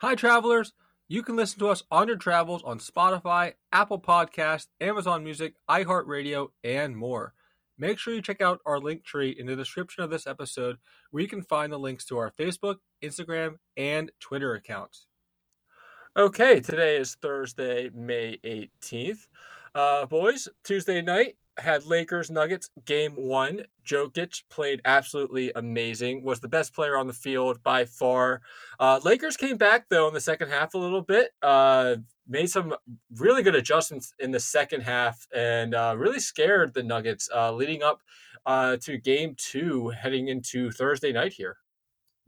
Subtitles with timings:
[0.00, 0.74] Hi, travelers.
[1.08, 6.50] You can listen to us on your travels on Spotify, Apple Podcast, Amazon Music, iHeartRadio,
[6.62, 7.34] and more.
[7.76, 10.76] Make sure you check out our link tree in the description of this episode
[11.10, 15.08] where you can find the links to our Facebook, Instagram, and Twitter accounts.
[16.16, 19.26] Okay, today is Thursday, May 18th.
[19.74, 23.62] Uh, boys, Tuesday night had Lakers Nuggets game one.
[23.86, 28.42] Jokic played absolutely amazing, was the best player on the field by far.
[28.78, 31.96] Uh, Lakers came back though in the second half a little bit, uh,
[32.28, 32.74] made some
[33.16, 37.82] really good adjustments in the second half, and uh, really scared the Nuggets uh, leading
[37.82, 38.02] up
[38.46, 41.56] uh, to game two heading into Thursday night here.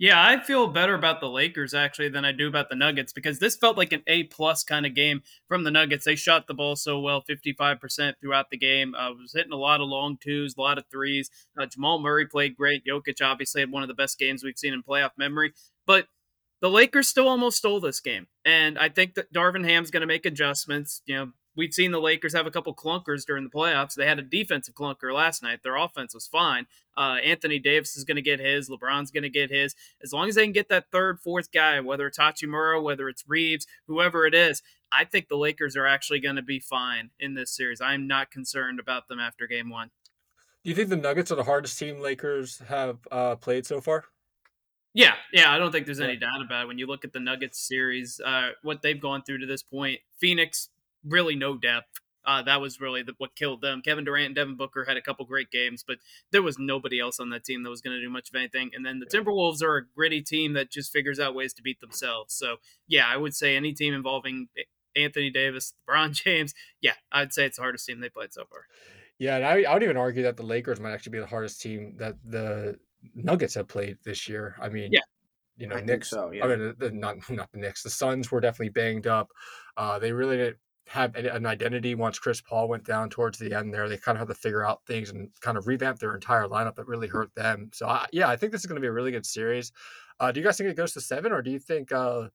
[0.00, 3.38] Yeah, I feel better about the Lakers actually than I do about the Nuggets because
[3.38, 6.06] this felt like an A plus kind of game from the Nuggets.
[6.06, 8.94] They shot the ball so well, fifty five percent throughout the game.
[8.94, 11.28] Uh, was hitting a lot of long twos, a lot of threes.
[11.60, 12.82] Uh, Jamal Murray played great.
[12.86, 15.52] Jokic obviously had one of the best games we've seen in playoff memory.
[15.86, 16.06] But
[16.62, 20.06] the Lakers still almost stole this game, and I think that Darvin Ham's going to
[20.06, 21.02] make adjustments.
[21.04, 23.92] You know, we've seen the Lakers have a couple clunkers during the playoffs.
[23.92, 25.62] They had a defensive clunker last night.
[25.62, 26.66] Their offense was fine.
[26.96, 28.70] Uh, Anthony Davis is going to get his.
[28.70, 29.74] LeBron's going to get his.
[30.02, 33.28] As long as they can get that third, fourth guy, whether it's Hachimura, whether it's
[33.28, 37.34] Reaves, whoever it is, I think the Lakers are actually going to be fine in
[37.34, 37.82] this series.
[37.82, 39.90] I'm not concerned about them after game one.
[40.64, 44.04] Do you think the Nuggets are the hardest team Lakers have uh, played so far?
[44.94, 46.68] Yeah, yeah, I don't think there's any doubt about it.
[46.68, 50.00] When you look at the Nuggets series, uh, what they've gone through to this point,
[50.18, 50.70] Phoenix
[51.06, 52.00] really no depth.
[52.26, 53.80] Uh, that was really the, what killed them.
[53.82, 55.96] Kevin Durant and Devin Booker had a couple great games, but
[56.32, 58.70] there was nobody else on that team that was going to do much of anything.
[58.74, 61.80] And then the Timberwolves are a gritty team that just figures out ways to beat
[61.80, 62.34] themselves.
[62.34, 62.56] So,
[62.86, 64.48] yeah, I would say any team involving
[64.94, 68.66] Anthony Davis, LeBron James, yeah, I'd say it's the hardest team they played so far.
[69.18, 71.60] Yeah, and I, I would even argue that the Lakers might actually be the hardest
[71.60, 72.78] team that the
[73.14, 74.56] Nuggets have played this year.
[74.60, 75.00] I mean, yeah.
[75.56, 76.08] You know, I Knicks.
[76.08, 76.44] So, yeah.
[76.44, 77.82] I mean, the, not not the Knicks.
[77.82, 79.28] The Suns were definitely banged up.
[79.76, 80.56] Uh, they really didn't
[80.90, 83.88] have an identity once Chris Paul went down towards the end there.
[83.88, 86.74] They kind of had to figure out things and kind of revamp their entire lineup
[86.74, 87.70] that really hurt them.
[87.72, 89.70] So, I, yeah, I think this is going to be a really good series.
[90.18, 92.26] Uh, do you guys think it goes to seven, or do you think uh,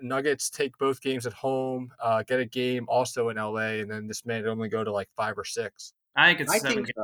[0.00, 4.06] Nuggets take both games at home, uh, get a game also in LA, and then
[4.06, 5.92] this may only go to like five or six?
[6.14, 6.84] I think it's I seven.
[6.84, 6.96] Think,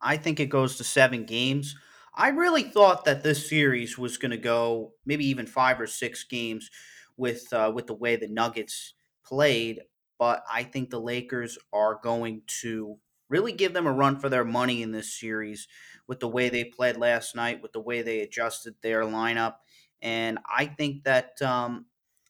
[0.00, 1.76] I think it goes to seven games.
[2.12, 6.24] I really thought that this series was going to go maybe even five or six
[6.24, 6.70] games
[7.16, 9.80] with uh, with the way the Nuggets played
[10.18, 12.98] but I think the Lakers are going to
[13.28, 15.66] really give them a run for their money in this series
[16.06, 19.56] with the way they played last night, with the way they adjusted their lineup,
[20.02, 21.86] and I think that um,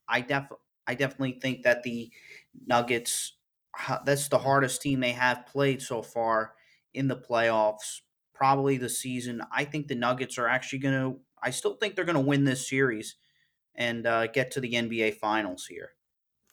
[0.09, 0.49] I def
[0.87, 2.13] I definitely think that the
[2.67, 3.37] Nuggets
[4.05, 6.55] that's the hardest team they have played so far
[6.93, 8.01] in the playoffs,
[8.33, 9.43] probably the season.
[9.51, 11.21] I think the Nuggets are actually going to.
[11.43, 13.17] I still think they're going to win this series
[13.75, 15.93] and uh, get to the NBA Finals here.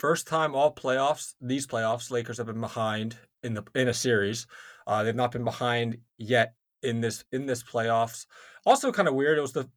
[0.02, 4.48] First time all playoffs, these playoffs, Lakers have been behind in the in a series.
[4.88, 8.26] Uh, they've not been behind yet in this in this playoffs.
[8.66, 9.38] Also, kind of weird.
[9.38, 9.70] It was the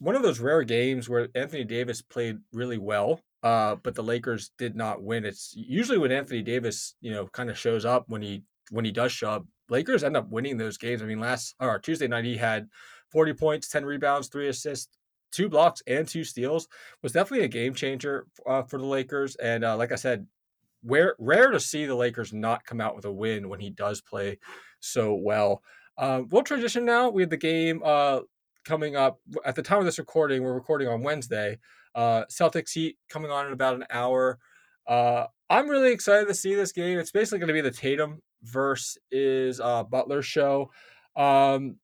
[0.00, 4.50] one of those rare games where Anthony Davis played really well, uh, but the Lakers
[4.58, 5.24] did not win.
[5.24, 8.42] It's usually when Anthony Davis, you know, kind of shows up when he
[8.72, 9.46] when he does show up.
[9.68, 11.00] Lakers end up winning those games.
[11.00, 12.66] I mean, last or Tuesday night he had
[13.12, 14.98] 40 points, 10 rebounds, three assists,
[15.32, 16.68] two blocks and two steals
[17.02, 19.36] was definitely a game changer uh, for the Lakers.
[19.36, 20.26] And uh, like I said,
[20.82, 24.00] where rare to see the Lakers not come out with a win when he does
[24.00, 24.38] play
[24.80, 25.62] so well.
[25.98, 27.10] Uh, we'll transition now.
[27.10, 28.20] We have the game uh,
[28.64, 30.42] coming up at the time of this recording.
[30.42, 31.58] We're recording on Wednesday.
[31.94, 34.38] Uh, Celtics Heat coming on in about an hour.
[34.86, 36.98] Uh, I'm really excited to see this game.
[36.98, 40.70] It's basically going to be the Tatum versus uh, Butler show.
[41.16, 41.76] Um,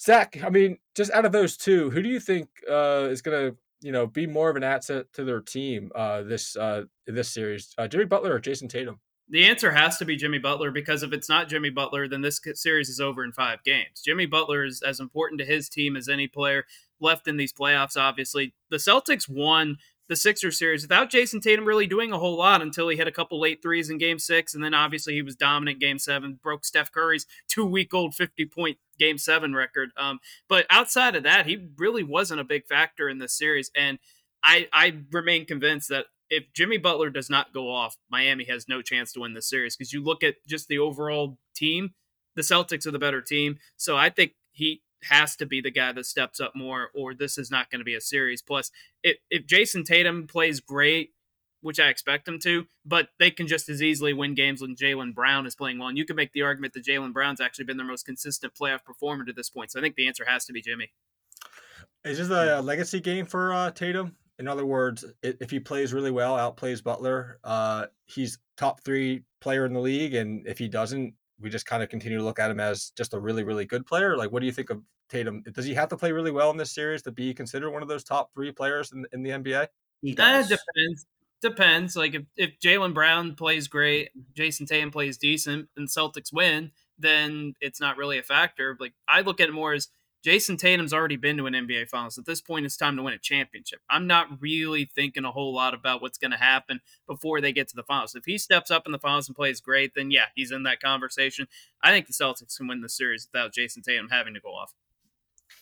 [0.00, 3.50] Zach, I mean, just out of those two, who do you think uh, is going
[3.50, 7.30] to you know be more of an asset to their team uh, this uh, this
[7.30, 7.74] series?
[7.76, 9.00] Uh, Jimmy Butler or Jayson Tatum?
[9.28, 12.40] The answer has to be Jimmy Butler because if it's not Jimmy Butler, then this
[12.54, 14.02] series is over in five games.
[14.04, 16.64] Jimmy Butler is as important to his team as any player
[16.98, 17.96] left in these playoffs.
[17.96, 19.76] Obviously, the Celtics won
[20.10, 23.12] the Sixers series without Jayson Tatum really doing a whole lot until he hit a
[23.12, 24.56] couple late threes in game six.
[24.56, 28.44] And then obviously he was dominant game seven, broke Steph Curry's two week old 50
[28.46, 29.90] point game seven record.
[29.96, 30.18] Um,
[30.48, 33.70] but outside of that, he really wasn't a big factor in this series.
[33.76, 34.00] And
[34.42, 38.82] I, I remain convinced that if Jimmy Butler does not go off, Miami has no
[38.82, 41.90] chance to win this series because you look at just the overall team,
[42.34, 43.58] the Celtics are the better team.
[43.76, 47.38] So I think he has to be the guy that steps up more, or this
[47.38, 48.42] is not going to be a series.
[48.42, 48.70] Plus,
[49.02, 51.10] if, if Jayson Tatum plays great,
[51.62, 55.14] which I expect him to, but they can just as easily win games when Jaylen
[55.14, 55.88] Brown is playing well.
[55.88, 58.84] And you can make the argument that Jaylen Brown's actually been their most consistent playoff
[58.84, 59.70] performer to this point.
[59.70, 60.90] So I think the answer has to be Jimmy.
[62.04, 64.16] Is this a legacy game for uh, Tatum?
[64.38, 69.66] In other words, if he plays really well, outplays Butler, uh, he's top three player
[69.66, 72.50] in the league, and if he doesn't, we just kind of continue to look at
[72.50, 74.16] him as just a really, really good player.
[74.16, 75.42] Like, what do you think of Tatum?
[75.52, 77.88] Does he have to play really well in this series to be considered one of
[77.88, 79.68] those top three players in, in the NBA?
[80.02, 80.48] He uh, does.
[80.48, 81.06] That depends.
[81.42, 81.96] Depends.
[81.96, 87.54] Like if, if Jaylen Brown plays great, Jayson Tatum plays decent, and Celtics win, then
[87.60, 88.76] it's not really a factor.
[88.78, 89.88] Like I look at it more as
[90.24, 92.18] Jayson Tatum's already been to an NBA Finals.
[92.18, 93.80] At this point, it's time to win a championship.
[93.88, 97.68] I'm not really thinking a whole lot about what's going to happen before they get
[97.68, 98.14] to the Finals.
[98.14, 100.80] If he steps up in the Finals and plays great, then yeah, he's in that
[100.80, 101.48] conversation.
[101.82, 104.74] I think the Celtics can win the series without Jayson Tatum having to go off.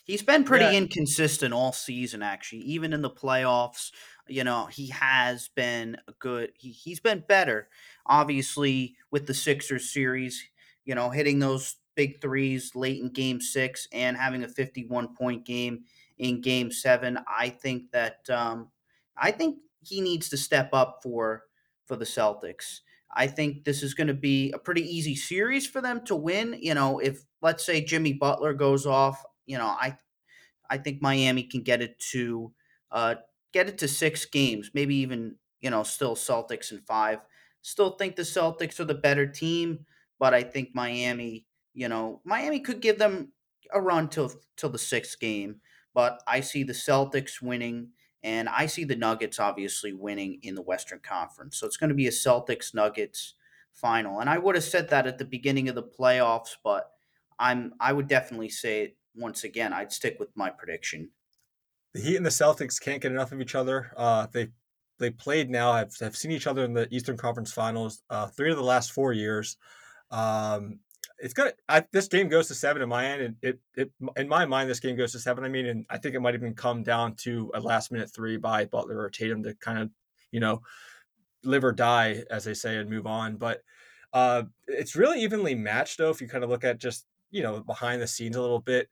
[0.05, 0.73] He's been pretty yeah.
[0.73, 2.63] inconsistent all season, actually.
[2.63, 3.91] Even in the playoffs,
[4.27, 6.53] you know, he has been good.
[6.57, 7.69] He, he's been better,
[8.07, 10.43] obviously, with the Sixers series,
[10.85, 15.45] you know, hitting those big threes late in game six and having a 51 point
[15.45, 15.85] game
[16.17, 17.19] in game seven.
[17.29, 18.71] I think that, um,
[19.17, 21.47] I think he needs to step up for,
[21.87, 22.83] for the Celtics.
[23.13, 26.57] I think this is going to be a pretty easy series for them to win.
[26.61, 29.99] You know, if let's say Jimmy Butler goes off, you know, I,
[30.71, 32.53] I think Miami can get it to,
[32.91, 33.17] uh,
[33.53, 37.21] get it to six games, maybe even you know still Celtics in five.
[37.63, 39.87] Still think the Celtics are the better team,
[40.19, 41.48] but I think Miami
[41.79, 43.31] you know, Miami could give them
[43.73, 45.61] a run till till the sixth game,
[45.95, 47.91] but I see the Celtics winning,
[48.25, 51.57] and I see the Nuggets obviously winning in the Western Conference.
[51.57, 53.35] So it's going to be a Celtics Nuggets
[53.73, 56.91] final, and I would have said that at the beginning of the playoffs, but
[57.39, 59.73] I'm I would definitely say it once again.
[59.73, 61.11] I'd stick with my prediction.
[61.95, 63.93] The Heat and the Celtics can't get enough of each other.
[63.97, 64.49] Uh, they
[64.99, 68.51] they played now have have seen each other in the Eastern Conference Finals uh, three
[68.51, 69.57] of the last four years.
[70.11, 70.81] Um,
[71.19, 71.53] it's gonna.
[71.69, 74.71] I, this game goes to seven in my end, and it, it in my mind,
[74.71, 75.45] this game goes to seven.
[75.45, 78.37] I mean, and I think it might even come down to a last minute three
[78.37, 79.91] by Butler or Tatum to kind of,
[80.31, 80.63] you know,
[81.45, 83.37] live or die, as they say, and move on.
[83.37, 83.63] But
[84.13, 86.11] uh, it's really evenly matched, though.
[86.11, 88.89] If you kind of look at just you know behind the scenes a little bit,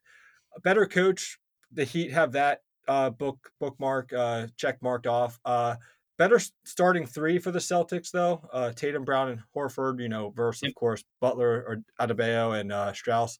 [0.55, 1.39] a better coach.
[1.71, 5.39] The Heat have that uh, book bookmark uh, check marked off.
[5.45, 5.75] Uh,
[6.17, 8.41] Better starting three for the Celtics, though.
[8.51, 12.91] Uh, Tatum, Brown, and Horford, you know, versus, of course, Butler or Adebayo and uh,
[12.91, 13.37] Strus.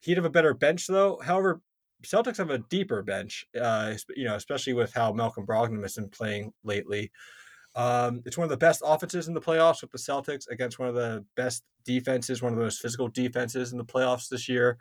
[0.00, 1.20] He'd have a better bench, though.
[1.24, 1.60] However,
[2.04, 6.08] Celtics have a deeper bench, uh, you know, especially with how Malcolm Brogdon has been
[6.08, 7.10] playing lately.
[7.74, 10.88] Um, it's one of the best offenses in the playoffs with the Celtics against one
[10.88, 14.78] of the best defenses, one of the most physical defenses in the playoffs this year.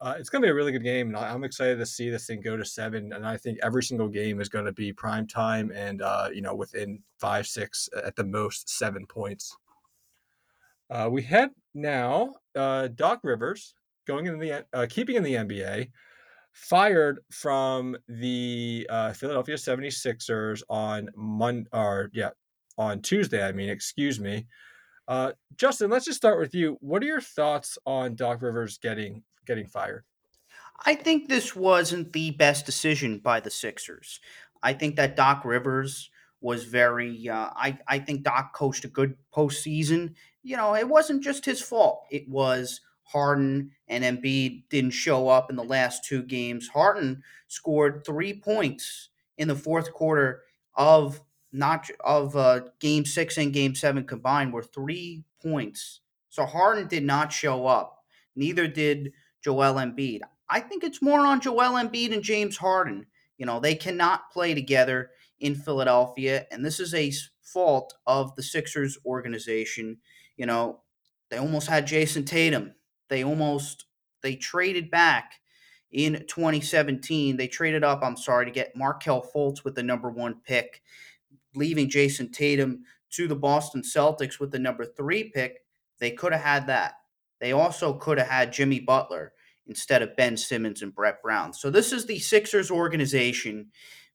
[0.00, 2.26] Uh, it's going to be a really good game, and I'm excited to see this
[2.26, 3.12] thing go to seven.
[3.12, 6.40] And I think every single game is going to be prime time, and uh, you
[6.40, 9.56] know, within five, six, at the most, seven points.
[10.88, 12.34] Uh, we head now.
[12.54, 13.74] Uh, Doc Rivers
[14.06, 15.90] going in the uh, keeping in the NBA,
[16.52, 22.30] fired from the uh, Philadelphia 76ers on Monday, or yeah,
[22.78, 23.44] on Tuesday.
[23.44, 24.46] I mean, excuse me.
[25.56, 26.76] Justin, let's just start with you.
[26.80, 30.04] What are your thoughts on Doc Rivers getting getting fired?
[30.86, 34.20] I think this wasn't the best decision by the Sixers.
[34.62, 36.10] I think that Doc Rivers
[36.40, 37.28] was very.
[37.28, 40.14] Uh, I I think Doc coached a good postseason.
[40.44, 42.04] You know, it wasn't just his fault.
[42.10, 46.68] It was Harden and Embiid didn't show up in the last two games.
[46.68, 50.42] Harden scored three points in the fourth quarter
[50.74, 51.20] of
[51.52, 56.00] not of uh, game six and game seven combined were three points.
[56.28, 58.04] So Harden did not show up.
[58.36, 60.20] Neither did Joel Embiid.
[60.48, 63.06] I think it's more on Joel Embiid and James Harden.
[63.36, 68.42] You know, they cannot play together in Philadelphia, and this is a fault of the
[68.42, 69.98] Sixers organization.
[70.36, 70.80] You know,
[71.30, 72.74] they almost had Jayson Tatum.
[73.08, 73.86] They almost
[74.22, 75.34] they traded back
[75.92, 77.36] in 2017.
[77.36, 80.82] They traded up, I'm sorry, to get Markelle Fultz with the number 1 pick,
[81.54, 85.64] leaving Jayson Tatum to the Boston Celtics with the number 3 pick.
[85.98, 86.94] They could have had that.
[87.40, 89.32] They also could have had Jimmy Butler
[89.66, 91.52] instead of Ben Simmons and Brett Brown.
[91.52, 93.70] So this is the Sixers organization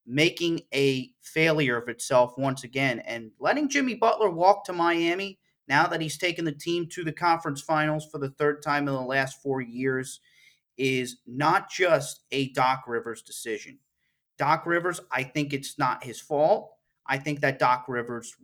[0.06, 5.88] making a failure of itself once again and letting Jimmy Butler walk to Miami now
[5.88, 9.02] that he's taken the team to the conference finals for the third time in the
[9.02, 10.20] last 4 years
[10.78, 13.80] is not just a Doc Rivers decision.
[14.38, 16.72] Doc Rivers, I think it's not his fault.
[17.08, 18.36] I think that Doc Rivers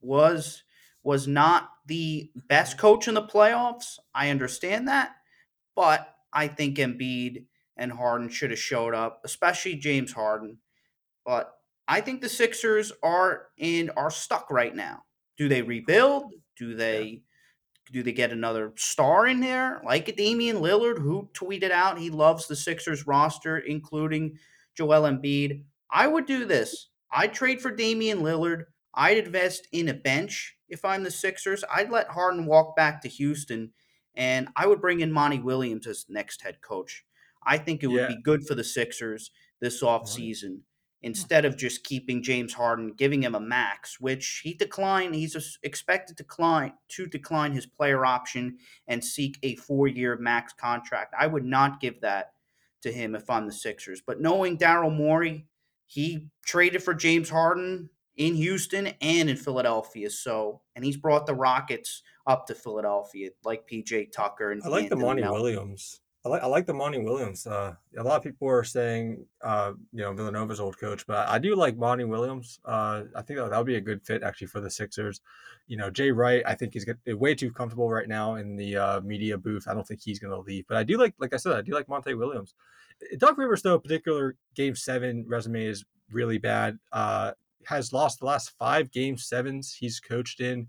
[0.00, 0.64] was
[1.06, 4.00] was not the best coach in the playoffs.
[4.12, 5.12] I understand that,
[5.76, 7.44] but I think Embiid
[7.76, 10.58] and Harden should have showed up, especially James Harden.
[11.24, 11.52] But
[11.86, 15.04] I think the Sixers are in are stuck right now.
[15.38, 16.32] Do they rebuild?
[16.58, 17.18] Do they yeah.
[17.92, 22.48] do they get another star in there like Damian Lillard who tweeted out he loves
[22.48, 24.38] the Sixers roster, including
[24.76, 25.62] Joel Embiid?
[25.88, 26.88] I would do this.
[27.12, 28.64] I'd trade for Damian Lillard.
[28.96, 31.62] I'd invest in a bench if I'm the Sixers.
[31.70, 33.72] I'd let Harden walk back to Houston,
[34.14, 37.04] and I would bring in Monty Williams as next head coach.
[37.44, 38.08] I think it would Yeah.
[38.08, 40.62] be good for the Sixers this offseason
[41.02, 45.14] instead of just keeping James Harden, giving him a max, which he declined.
[45.14, 51.14] He's expected to decline to decline his player option and seek a four-year max contract.
[51.16, 52.32] I would not give that
[52.80, 54.00] to him if I'm the Sixers.
[54.00, 55.46] But knowing Daryl Morey,
[55.84, 60.10] he traded for James Harden in Houston and in Philadelphia.
[60.10, 64.88] So, and he's brought the Rockets up to Philadelphia, like PJ Tucker and I like
[64.88, 66.00] the Monty Williams.
[66.24, 67.46] I like I like the Monty Williams.
[67.46, 71.38] Uh, a lot of people are saying, uh, you know, Villanova's old coach, but I
[71.38, 72.58] do like Monty Williams.
[72.64, 75.20] Uh, I think that that would be a good fit actually for the Sixers.
[75.68, 78.76] You know, Jay Wright, I think he's get, way too comfortable right now in the
[78.76, 79.68] uh, media booth.
[79.68, 80.64] I don't think he's going to leave.
[80.66, 82.54] But I do like, like I said, I do like Monty Williams.
[83.18, 86.78] Doc Rivers, though, particular Game Seven resume is really bad.
[86.90, 87.32] Uh,
[87.66, 90.68] has lost the last five Game Sevens he's coached in.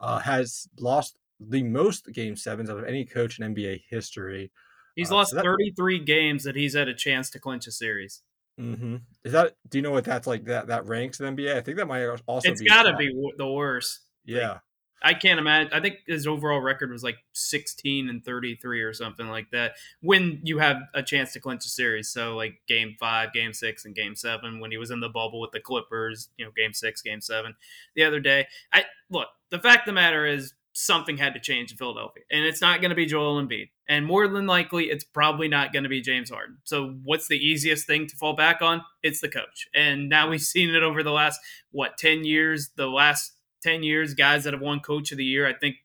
[0.00, 4.50] Uh, has lost the most Game Sevens out of any coach in NBA history.
[4.96, 7.72] He's Uh, lost so that- 33 games that he's had a chance to clinch a
[7.72, 8.22] series.
[8.60, 8.96] Mm-hmm.
[9.24, 9.54] Is that?
[9.68, 10.44] Do you know what that's like?
[10.46, 11.54] That that ranks in NBA?
[11.56, 12.50] I think that might also.
[12.50, 14.00] It's be got to be the worst.
[14.24, 14.58] Yeah.
[15.02, 15.72] I can't imagine.
[15.72, 20.40] I think his overall record was like 16 and 33 or something like that when
[20.42, 22.10] you have a chance to clinch a series.
[22.10, 25.40] So, like game five, game six, and game seven when he was in the bubble
[25.40, 27.54] with the Clippers, you know, game six, game seven
[27.94, 28.46] the other day.
[28.72, 32.44] I look, the fact of the matter is something had to change in Philadelphia, and
[32.44, 33.70] it's not going to be Joel Embiid.
[33.88, 36.58] And more than likely, it's probably not going to be James Harden.
[36.64, 38.82] So, what's the easiest thing to fall back on?
[39.02, 39.68] It's the coach.
[39.74, 41.40] And now we've seen it over the last,
[41.70, 45.46] what, 10 years, the last 10 years, guys that have won coach of the year.
[45.46, 45.76] I think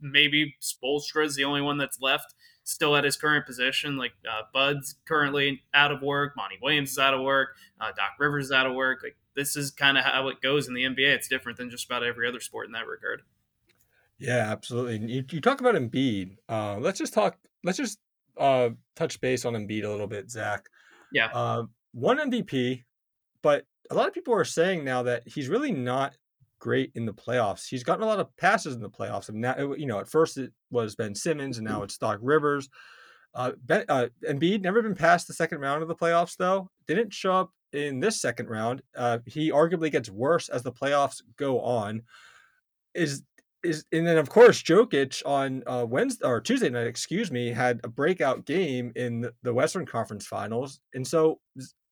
[0.00, 3.96] maybe Spoelstra is the only one that's left still at his current position.
[3.96, 8.12] Like uh, Bud's currently out of work, Monty Williams is out of work, uh, Doc
[8.18, 9.00] Rivers is out of work.
[9.02, 11.14] Like this is kind of how it goes in the NBA.
[11.14, 13.22] It's different than just about every other sport in that regard.
[14.18, 15.12] Yeah, absolutely.
[15.12, 16.36] You, you talk about Embiid.
[16.48, 17.36] Uh, let's just talk.
[17.62, 17.98] Let's just
[18.38, 20.66] uh, touch base on Embiid a little bit, Zach.
[21.12, 21.28] Yeah.
[21.32, 22.84] Uh, one MVP,
[23.42, 26.16] but a lot of people are saying now that he's really not
[26.58, 27.68] great in the playoffs.
[27.68, 30.38] He's gotten a lot of passes in the playoffs, and now you know at first
[30.38, 32.68] it was Ben Simmons, and now it's Doc Rivers.
[33.34, 36.70] Uh, ben, uh, Embiid never been past the second round of the playoffs though.
[36.86, 38.82] Didn't show up in this second round.
[38.96, 42.02] Uh, he arguably gets worse as the playoffs go on.
[42.94, 43.22] Is
[43.62, 47.80] is and then of course Jokic on uh, Wednesday or Tuesday night, excuse me, had
[47.84, 50.80] a breakout game in the- the Western Conference Finals.
[50.94, 51.40] And so,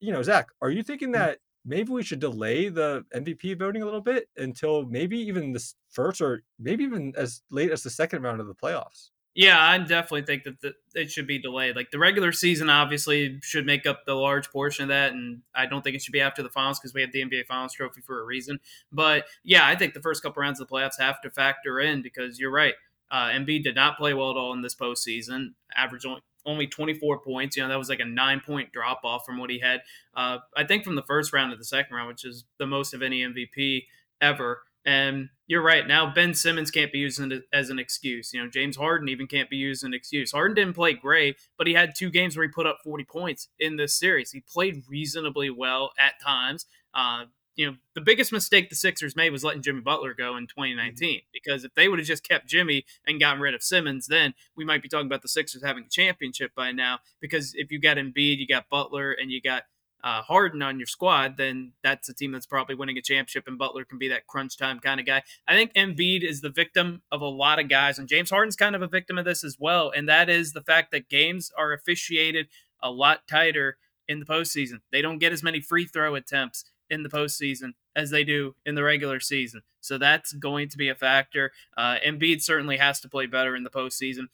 [0.00, 3.85] you know, Zach, are you thinking that maybe we should delay the MVP voting a
[3.85, 8.23] little bit until maybe even this first or maybe even as late as the second
[8.23, 9.11] round of the playoffs?
[9.35, 11.75] Yeah, I definitely think that the, it should be delayed.
[11.75, 15.66] Like the regular season, obviously, should make up the large portion of that, and I
[15.66, 18.00] don't think it should be after the finals because we have the NBA Finals trophy
[18.00, 18.61] for a reason.
[18.92, 22.00] But yeah, I think the first couple rounds of the playoffs have to factor in
[22.00, 22.75] because you're right.
[23.11, 25.54] Uh, Embiid did not play well at all in this postseason.
[25.76, 27.56] Averaged only only 24 points.
[27.56, 29.80] You know that was like a nine point drop off from what he had.
[30.14, 32.94] Uh, I think from the first round to the second round, which is the most
[32.94, 33.84] of any MVP
[34.20, 34.62] ever.
[34.86, 35.86] And you're right.
[35.86, 37.20] Now Ben Simmons can't be used
[37.52, 38.32] as an excuse.
[38.32, 40.32] You know, James Harden even can't be used as an excuse.
[40.32, 43.48] Harden didn't play great, but he had two games where he put up 40 points
[43.58, 44.30] in this series.
[44.32, 46.66] He played reasonably well at times.
[46.92, 47.24] Uh,
[47.56, 51.20] you know, the biggest mistake the Sixers made was letting Jimmy Butler go in 2019.
[51.32, 54.64] Because if they would have just kept Jimmy and gotten rid of Simmons, then we
[54.64, 56.99] might be talking about the Sixers having a championship by now.
[57.20, 59.64] Because if you got Embiid, you got Butler, and you got
[60.04, 63.56] uh, Harden on your squad, then that's a team that's probably winning a championship, and
[63.56, 65.23] Butler can be that crunch time kind of guy.
[65.49, 68.76] I think Embiid is the victim of a lot of guys, and James Harden's kind
[68.76, 71.73] of a victim of this as well, and that is the fact that games are
[71.73, 72.49] officiated
[72.82, 74.80] a lot tighter in the postseason.
[74.92, 78.75] They don't get as many free throw attempts in the postseason as they do in
[78.75, 79.62] the regular season.
[79.81, 81.53] So that's going to be a factor.
[81.76, 84.26] Uh, Embiid certainly has to play better in the postseason,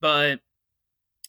[0.00, 0.40] but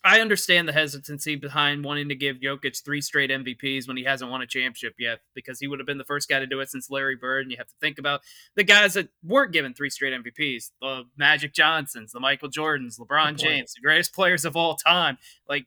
[0.04, 4.32] I understand the hesitancy behind wanting to give Jokic three straight MVPs when he hasn't
[4.32, 6.70] won a championship yet, because he would have been the first guy to do it
[6.70, 7.44] since Larry Bird.
[7.44, 8.22] And you have to think about
[8.56, 13.36] the guys that weren't given three straight MVPs: the Magic Johnsons, the Michael Jordans, LeBron
[13.36, 15.18] James, the greatest players of all time.
[15.50, 15.66] Like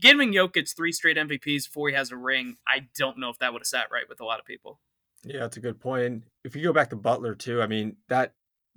[0.00, 3.52] giving Jokic three straight MVPs before he has a ring, I don't know if that
[3.52, 4.80] would have sat right with a lot of people.
[5.24, 6.04] Yeah, that's a good point.
[6.04, 8.34] And if you go back to Butler too, I mean that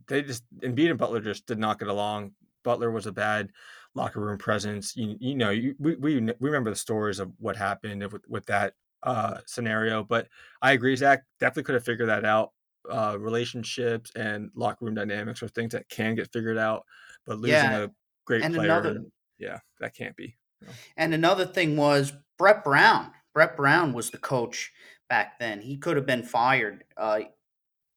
[0.08, 2.32] they just Embiid and Butler just did not get along.
[2.64, 3.50] Butler was a bad
[3.96, 4.96] locker room presence.
[4.96, 8.46] You, you know, you, we, we we remember the stories of what happened with with
[8.48, 10.04] that uh, scenario.
[10.04, 10.28] But
[10.62, 12.52] I agree, Zach definitely could have figured that out.
[12.92, 16.84] Uh, relationships and locker room dynamics are things that can get figured out.
[17.26, 17.92] But losing Yeah, a
[18.26, 19.02] great and player, another-
[19.40, 20.38] yeah, that can't be.
[20.98, 23.12] And another thing was Brett Brown.
[23.34, 24.72] Brett Brown was the coach
[25.10, 25.62] back then.
[25.62, 26.84] He could have been fired.
[26.98, 27.22] Uh,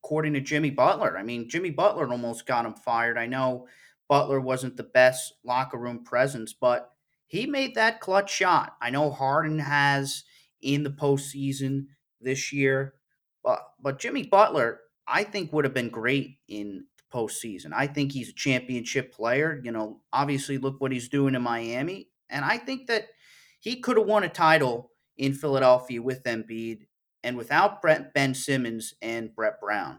[0.03, 1.19] according to Jimmy Butler.
[1.19, 3.19] I mean, Jimmy Butler almost got him fired.
[3.19, 3.67] I know
[4.09, 6.91] Butler wasn't the best locker room presence, but
[7.27, 8.77] he made that clutch shot.
[8.81, 10.25] I know Harden has
[10.62, 11.87] in the postseason
[12.21, 12.95] this year,
[13.45, 17.73] but but Jimmy Butler, I think, would have been great in the postseason.
[17.75, 19.61] I think he's a championship player.
[19.62, 23.08] You know, obviously, look what he's doing in Miami, and I think that
[23.61, 26.87] he could have won a title in Philadelphia with Embiid
[27.23, 29.99] and without Brent Ben Simmons and Brett Brown.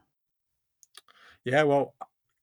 [1.46, 1.96] Yeah, well,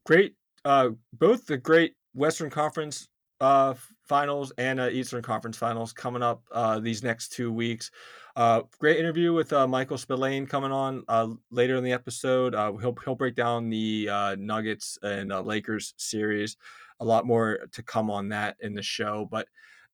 [0.04, 0.34] great.
[0.64, 3.08] Uh, both the great Western Conference
[3.40, 7.90] uh, finals and uh, Eastern Conference finals coming up uh, these next two weeks.
[8.36, 12.54] Uh, great interview with uh, Michael Spillane coming on uh, later in the episode.
[12.54, 16.56] Uh, he'll he'll break down the uh, Nuggets and uh, Lakers series.
[17.00, 19.26] A lot more to come on that in the show.
[19.30, 19.48] But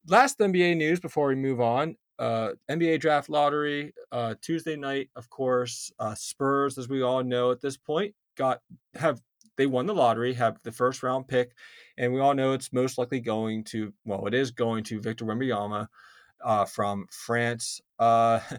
[0.07, 1.97] last NBA news before we move on.
[2.19, 5.91] Uh, NBA draft lottery uh, Tuesday night, of course.
[5.99, 8.61] Uh, Spurs, as we all know at this point, got
[8.95, 9.21] have
[9.57, 11.53] they won the lottery, have the first round pick,
[11.99, 15.25] and we all know it's most likely going to well, it is going to Victor
[15.25, 15.89] Wembanyama
[16.45, 17.81] uh, from France.
[17.99, 18.41] Uh,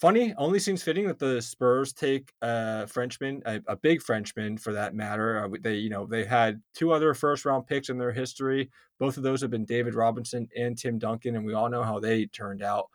[0.00, 4.72] funny, only seems fitting that the Spurs take a Frenchman, a, a big Frenchman for
[4.72, 5.44] that matter.
[5.44, 8.70] Uh, they, you know, they had two other first round picks in their history.
[8.98, 12.00] Both of those have been David Robinson and Tim Duncan, and we all know how
[12.00, 12.86] they turned out.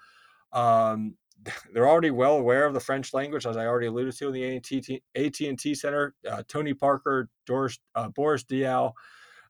[0.52, 1.16] Um,
[1.74, 5.02] they're already well aware of the French language, as I already alluded to in the
[5.16, 6.16] AT&T Center.
[6.30, 8.92] Uh, Tony Parker, Doris, uh, Boris Diaw.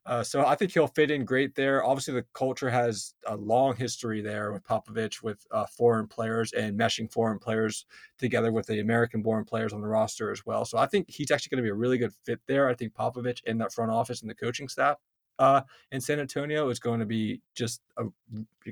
[0.06, 1.84] Uh, so I think he'll fit in great there.
[1.84, 6.78] Obviously, the culture has a long history there with Popovich, with uh, foreign players and
[6.78, 7.86] meshing foreign players
[8.16, 10.64] together with the American-born players on the roster as well.
[10.64, 12.68] So I think he's actually going to be a really good fit there.
[12.68, 14.98] I think Popovich in that front office and the coaching staff
[15.38, 18.04] uh, in San Antonio is going to be just a,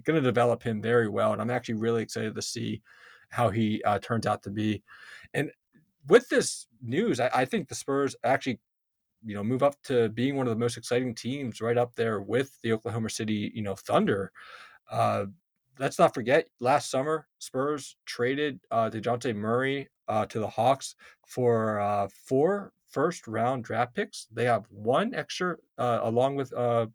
[0.00, 2.82] going to develop him very well, and I'm actually really excited to see
[3.30, 4.82] how he uh, turns out to be.
[5.32, 5.50] And
[6.08, 8.60] with this news, I, I, think the Spurs actually,
[9.24, 12.20] you know, move up to being one of the most exciting teams, right up there
[12.20, 14.32] with the Oklahoma City, you know, Thunder.
[14.90, 15.26] Uh,
[15.78, 20.94] let's not forget, last summer Spurs traded uh, Dejounte Murray uh, to the Hawks
[21.26, 24.26] for uh, four first round draft picks.
[24.32, 26.86] They have one extra, uh, along with uh,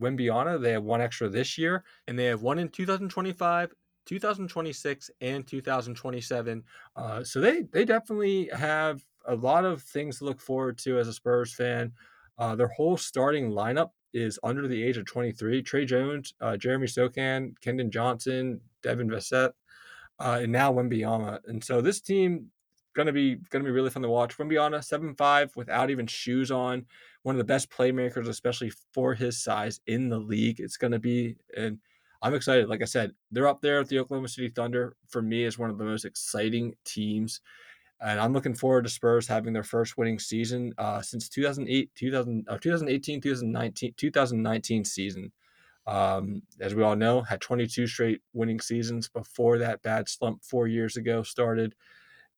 [0.00, 0.60] Wembanyama.
[0.60, 3.72] They have one extra this year, and they have one in 2025,
[4.06, 6.64] 2026 and 2027.
[6.96, 11.08] Uh, so they they definitely have a lot of things to look forward to as
[11.08, 11.92] a Spurs fan.
[12.38, 15.62] Uh, their whole starting lineup is under the age of 23.
[15.62, 19.52] Tre Jones, uh, Jeremy Sochan, Keldon Johnson, Devin Vassell,
[20.18, 21.38] uh, and now Wembanyama.
[21.46, 22.46] And so this team
[22.94, 24.36] gonna be gonna be really fun to watch.
[24.36, 26.86] Wembanyama, seven five without even shoes on,
[27.22, 30.60] one of the best playmakers, especially for his size in the league.
[30.60, 31.78] It's gonna be and
[32.22, 32.68] I'm excited.
[32.68, 34.96] Like I said, they're up there at the Oklahoma City Thunder.
[35.08, 37.40] For me, is one of the most exciting teams,
[38.00, 42.46] and I'm looking forward to Spurs having their first winning season uh, since 2008, 2000,
[42.48, 45.32] uh, 2018, 2019, 2019 season.
[45.86, 50.66] Um, as we all know, had 22 straight winning seasons before that bad slump four
[50.66, 51.74] years ago started.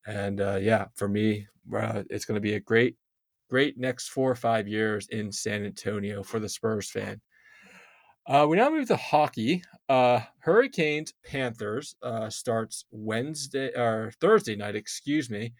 [0.07, 2.97] And uh, yeah, for me, uh, it's going to be a great,
[3.49, 7.21] great next four or five years in San Antonio for the Spurs fan.
[8.27, 9.63] Uh, we now move to hockey.
[9.89, 15.55] Uh, Hurricanes Panthers uh, starts Wednesday or Thursday night, excuse me.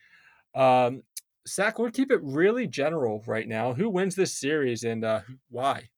[0.55, 1.03] Um,
[1.47, 3.75] Zach, we'll keep it really general right now.
[3.75, 5.21] Who wins this series and uh,
[5.51, 5.89] why?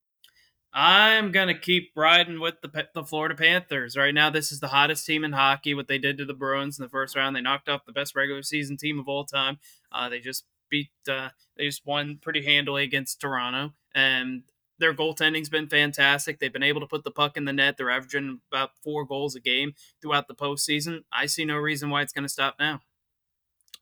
[0.72, 3.96] I'm gonna keep riding with the the Florida Panthers.
[3.96, 5.72] Right now, this is the hottest team in hockey.
[5.72, 8.16] What they did to the Bruins in the first round, they knocked off the best
[8.16, 9.58] regular season team of all time.
[9.92, 14.42] Uh, they just beat, uh, they just won pretty handily against Toronto, and
[14.78, 16.38] their goaltending's been fantastic.
[16.38, 17.76] They've been able to put the puck in the net.
[17.76, 21.04] They're averaging about four goals a game throughout the postseason.
[21.12, 22.80] I see no reason why it's going to stop now.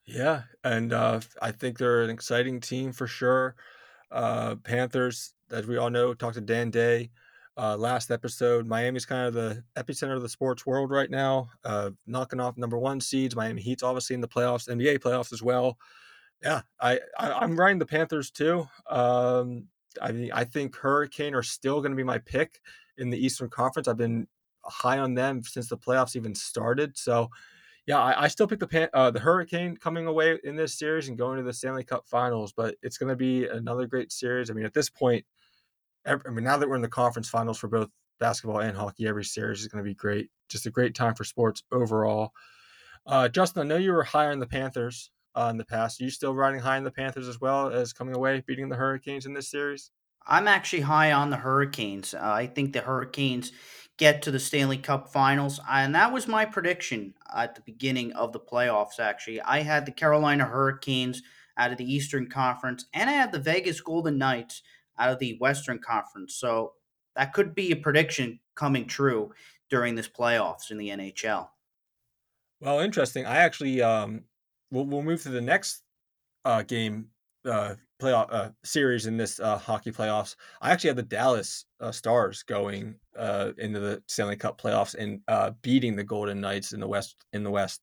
[0.05, 3.55] Yeah, and uh, I think they're an exciting team for sure.
[4.11, 7.11] Uh, Panthers, as we all know, talked to Dan Day
[7.57, 8.67] uh, last episode.
[8.67, 12.79] Miami's kind of the epicenter of the sports world right now, uh, knocking off number
[12.79, 13.37] one seeds.
[13.37, 15.79] Miami Heat's obviously in the playoffs, NBA playoffs as well.
[16.43, 18.67] Yeah, I, I am riding the Panthers too.
[18.91, 19.69] Um,
[20.01, 22.61] I mean, I think Hurricane are still going to be my pick
[22.99, 23.89] in the Eastern Conference.
[23.89, 24.27] I've been
[24.65, 26.97] high on them since the playoffs even started.
[26.97, 27.29] So,
[27.87, 31.09] yeah, I, I still pick the Pan, uh, the Hurricane coming away in this series
[31.09, 32.53] and going to the Stanley Cup Finals.
[32.53, 34.51] But it's going to be another great series.
[34.51, 35.25] I mean, at this point,
[36.05, 37.89] every, I mean, now that we're in the conference finals for both
[38.21, 40.29] basketball and hockey, every series is going to be great.
[40.49, 42.33] Just a great time for sports overall.
[43.05, 46.01] Uh, Justin, I know you were high on the Panthers uh, in the past.
[46.01, 48.77] Are you still riding high in the Panthers as well as coming away beating the
[48.77, 49.91] Hurricanes in this series?
[50.27, 52.15] I'm actually high on the Hurricanes.
[52.15, 53.53] Uh, I think the Hurricanes
[53.99, 58.33] get to the Stanley Cup Finals, and that was my prediction at the beginning of
[58.33, 59.01] the playoffs.
[59.01, 61.23] Actually, I had the Carolina Hurricanes
[61.57, 64.63] out of the Eastern Conference, and I had the Vegas Golden Knights
[64.99, 66.35] out of the Western Conference.
[66.35, 66.75] So
[67.17, 69.33] that could be a prediction coming true
[69.69, 71.49] during this playoffs in the NHL.
[72.61, 73.27] Well, interesting.
[73.27, 74.25] I actually um,
[74.73, 75.83] we'll, we'll move to the next
[76.45, 77.07] uh, game
[77.45, 80.35] uh, playoff uh, series in this uh, hockey playoffs.
[80.61, 85.21] I actually had the Dallas uh, Stars going uh, into the Stanley Cup playoffs and
[85.29, 87.17] uh, beating the Golden Knights in the West.
[87.33, 87.83] In the West,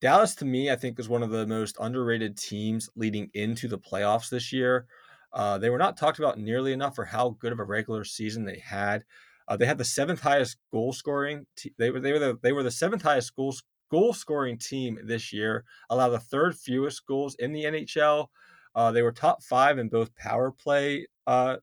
[0.00, 3.78] Dallas to me, I think, is one of the most underrated teams leading into the
[3.78, 4.86] playoffs this year.
[5.32, 8.44] Uh, they were not talked about nearly enough for how good of a regular season
[8.44, 9.04] they had.
[9.46, 11.44] Uh, they had the seventh highest goal scoring.
[11.56, 13.54] T- they were they were the they were the seventh highest goal
[13.90, 15.64] goal scoring team this year.
[15.90, 18.28] Allowed the third fewest goals in the NHL.
[18.74, 21.56] Uh, they were top five in both power play uh,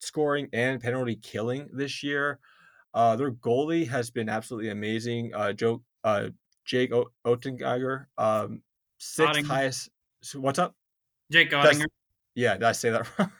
[0.00, 2.38] scoring and penalty killing this year.
[2.94, 5.32] Uh, their goalie has been absolutely amazing.
[5.34, 6.28] Uh, Joe uh,
[6.64, 8.62] Jake o- um,
[8.98, 9.46] sixth Ottinger.
[9.46, 9.90] highest.
[10.34, 10.74] What's up?
[11.30, 11.86] Jake Oettinger.
[12.34, 13.32] Yeah, did I say that wrong?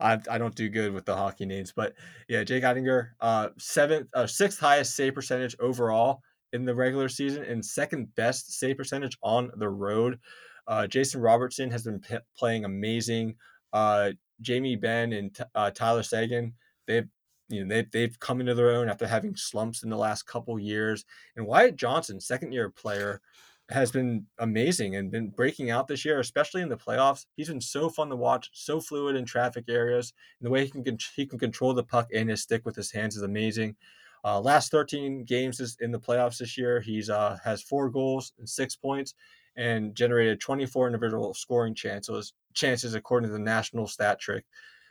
[0.00, 1.94] I, I don't do good with the hockey names, but
[2.28, 7.44] yeah, Jake Ottinger, uh, seventh, uh, sixth highest save percentage overall in the regular season,
[7.44, 10.18] and second best save percentage on the road.
[10.66, 13.34] Uh, Jason Robertson has been p- playing amazing.
[13.72, 16.52] Uh, Jamie Benn and t- uh, Tyler Seguin,
[16.86, 17.08] they've
[17.48, 20.58] you know they they've come into their own after having slumps in the last couple
[20.58, 21.04] years.
[21.36, 23.20] And Wyatt Johnston, second year player,
[23.68, 27.26] has been amazing and been breaking out this year, especially in the playoffs.
[27.36, 30.70] He's been so fun to watch, so fluid in traffic areas, and the way he
[30.70, 33.76] can he can control the puck and his stick with his hands is amazing.
[34.24, 38.48] Uh, last 13 games in the playoffs this year, he's uh, has four goals and
[38.48, 39.14] six points,
[39.56, 44.44] and generated 24 individual scoring chances chances according to the Natural Stat Trick.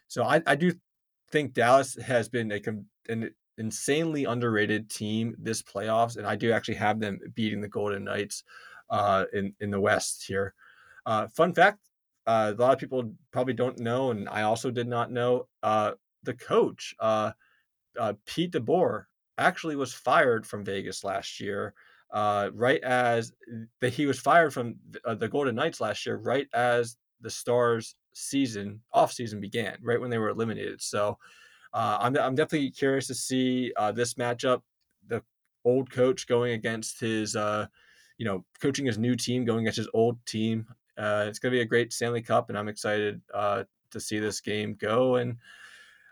[0.08, 0.74] So I, I do
[1.30, 2.62] think Dallas has been a
[3.10, 8.04] an insanely underrated team this playoffs, and I do actually have them beating the Golden
[8.04, 8.44] Knights
[8.90, 10.54] uh, in in the West here.
[11.06, 11.80] Uh, fun fact:
[12.28, 15.48] uh, a lot of people probably don't know, and I also did not know.
[15.64, 15.92] Uh,
[16.24, 17.32] the coach, uh,
[18.00, 19.06] uh, Pete DeBoer,
[19.42, 21.74] actually was fired from Vegas last year.
[22.14, 23.34] right as
[23.82, 24.76] that he was fired from
[25.06, 30.10] the Golden Knights last year, right as the Stars season off season began, right when
[30.10, 30.82] they were eliminated.
[30.82, 31.18] So
[31.74, 34.62] uh, I'm, I'm definitely curious to see uh, this matchup.
[35.08, 35.24] The
[35.64, 37.68] old coach going against his, uh,
[38.18, 40.68] you know, coaching his new team going against his old team.
[40.98, 44.42] Uh, it's to be a great Stanley Cup, and I'm excited uh, to see this
[44.42, 45.16] game go.
[45.16, 45.38] And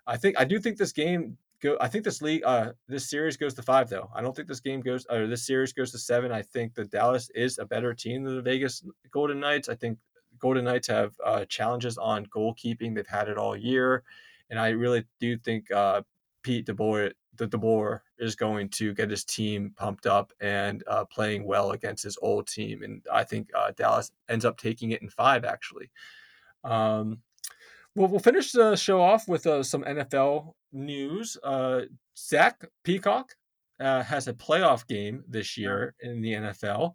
[0.08, 1.78] I think I do think this game go.
[1.80, 4.10] I think this league, uh, this series goes to five though.
[4.16, 6.32] I don't think this game goes or this series goes to seven.
[6.32, 9.70] I think the Dallas is a better team than the Vegas Golden Knights.
[9.70, 9.98] I think
[10.40, 12.96] Golden Knights have uh, challenges on goalkeeping.
[12.96, 14.04] They've had it all year,
[14.50, 16.02] and I really do think uh,
[16.44, 21.46] Pete DeBoer, the DeBoer, is going to get his team pumped up and uh, playing
[21.46, 22.84] well against his old team.
[22.84, 25.92] And I think uh, Dallas ends up taking it in five, actually.
[26.64, 27.20] Um,
[27.96, 31.38] well, we'll finish the show off with uh, some NFL news.
[31.44, 31.82] Uh,
[32.18, 33.36] Zach Peacock
[33.80, 36.94] uh, has a playoff game this year in the NFL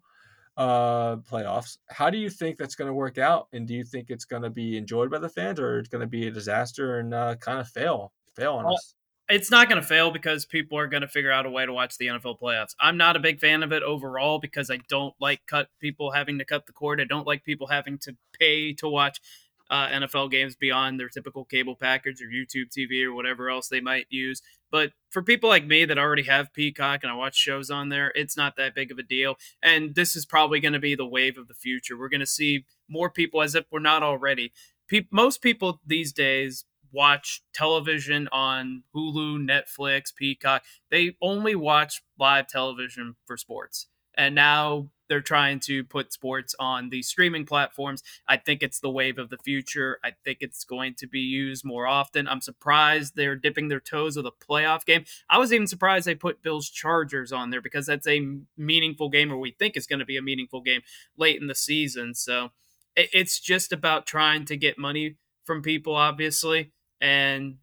[0.57, 1.77] uh playoffs.
[1.89, 3.47] How do you think that's going to work out?
[3.53, 6.01] And do you think it's going to be enjoyed by the fans, or it's going
[6.01, 8.95] to be a disaster and uh, kind of fail fail on well, us?
[9.27, 11.73] It's not going to fail because people are going to figure out a way to
[11.73, 12.75] watch the NFL playoffs.
[12.79, 16.37] I'm not a big fan of it overall because I don't like cut people having
[16.37, 17.01] to cut the cord.
[17.01, 19.19] I don't like people having to pay to watch
[19.69, 23.81] uh, NFL games beyond their typical cable package or YouTube TV or whatever else they
[23.81, 24.41] might use.
[24.71, 28.11] But for people like me that already have Peacock and I watch shows on there,
[28.15, 29.35] it's not that big of a deal.
[29.61, 31.97] And this is probably going to be the wave of the future.
[31.97, 34.51] We're going to see more people as if we're not already.
[34.87, 40.63] Pe- most people these days watch television on Hulu, Netflix, Peacock.
[40.89, 43.87] They only watch live television for sports.
[44.17, 48.03] And now they're trying to put sports on the streaming platforms.
[48.27, 49.99] I think it's the wave of the future.
[50.03, 52.27] I think it's going to be used more often.
[52.27, 55.05] I'm surprised they're dipping their toes with a playoff game.
[55.29, 59.31] I was even surprised they put Bills Chargers on there because that's a meaningful game,
[59.31, 60.81] or we think is going to be a meaningful game
[61.17, 62.13] late in the season.
[62.13, 62.51] So
[62.95, 66.71] it's just about trying to get money from people, obviously.
[67.01, 67.57] And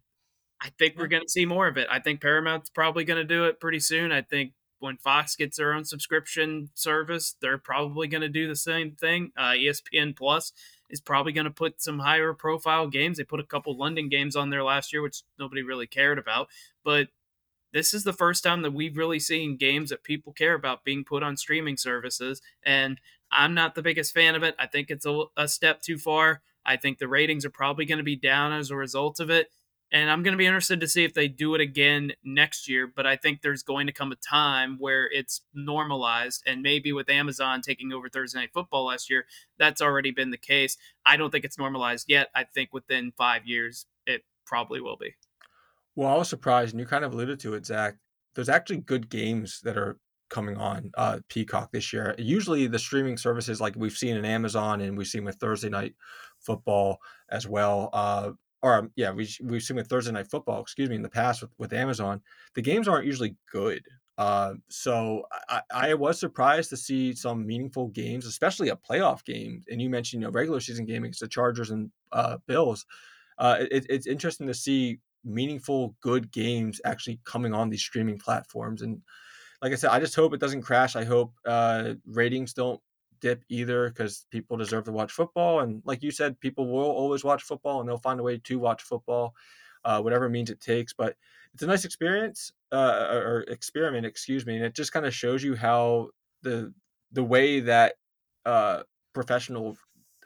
[0.61, 1.87] I think we're going to see more of it.
[1.91, 4.11] I think Paramount's probably going to do it pretty soon.
[4.11, 4.53] I think
[4.83, 9.31] when Fox gets their own subscription service, they're probably going to do the same thing.
[9.37, 10.51] Uh, ESPN Plus
[10.89, 13.17] is probably going to put some higher profile games.
[13.17, 16.49] They put a couple London games on there last year, which nobody really cared about.
[16.83, 17.07] But
[17.71, 21.05] this is the first time that we've really seen games that people care about being
[21.05, 22.41] put on streaming services.
[22.61, 22.99] And
[23.31, 24.53] I'm not the biggest fan of it.
[24.59, 26.41] I think it's a, a step too far.
[26.65, 29.49] I think the ratings are probably going to be down as a result of it.
[29.93, 32.91] And I'm going to be interested to see if they do it again next year.
[32.93, 36.41] But I think there's going to come a time where it's normalized.
[36.47, 39.25] And maybe with Amazon taking over Thursday Night Football last year,
[39.59, 40.77] that's already been the case.
[41.05, 42.29] I don't think it's normalized yet.
[42.35, 45.13] I think within five years, it probably will be.
[45.95, 47.95] Well, I was surprised, and you kind of alluded to it, Zach.
[48.33, 49.99] There's actually good games that are
[50.31, 52.15] coming on uh, Peacock this year.
[52.17, 55.93] Usually, the streaming services like we've seen in Amazon and we've seen with Thursday Night
[56.39, 56.97] Football
[57.29, 57.91] as well.
[57.93, 58.31] Uh,
[58.63, 61.51] or yeah, we we've seen with Thursday Night Football, excuse me, in the past with,
[61.57, 62.21] with Amazon,
[62.55, 63.83] the games aren't usually good.
[64.17, 69.63] Uh, so I, I was surprised to see some meaningful games, especially a playoff game.
[69.69, 72.85] And you mentioned you know regular season game against the Chargers and uh, Bills.
[73.37, 78.81] Uh, it, it's interesting to see meaningful, good games actually coming on these streaming platforms.
[78.81, 79.01] And
[79.61, 80.95] like I said, I just hope it doesn't crash.
[80.95, 82.79] I hope uh, ratings don't
[83.23, 85.61] dip either because people deserve to watch football.
[85.61, 88.59] And like you said, people will always watch football and they'll find a way to
[88.59, 89.33] watch football,
[89.85, 90.91] uh, whatever means it takes.
[90.91, 91.15] But
[91.53, 94.57] it's a nice experience uh, or experiment, excuse me.
[94.57, 96.09] And it just kind of shows you how
[96.41, 96.73] the
[97.13, 97.93] the way that
[98.45, 98.83] uh,
[99.13, 99.77] professional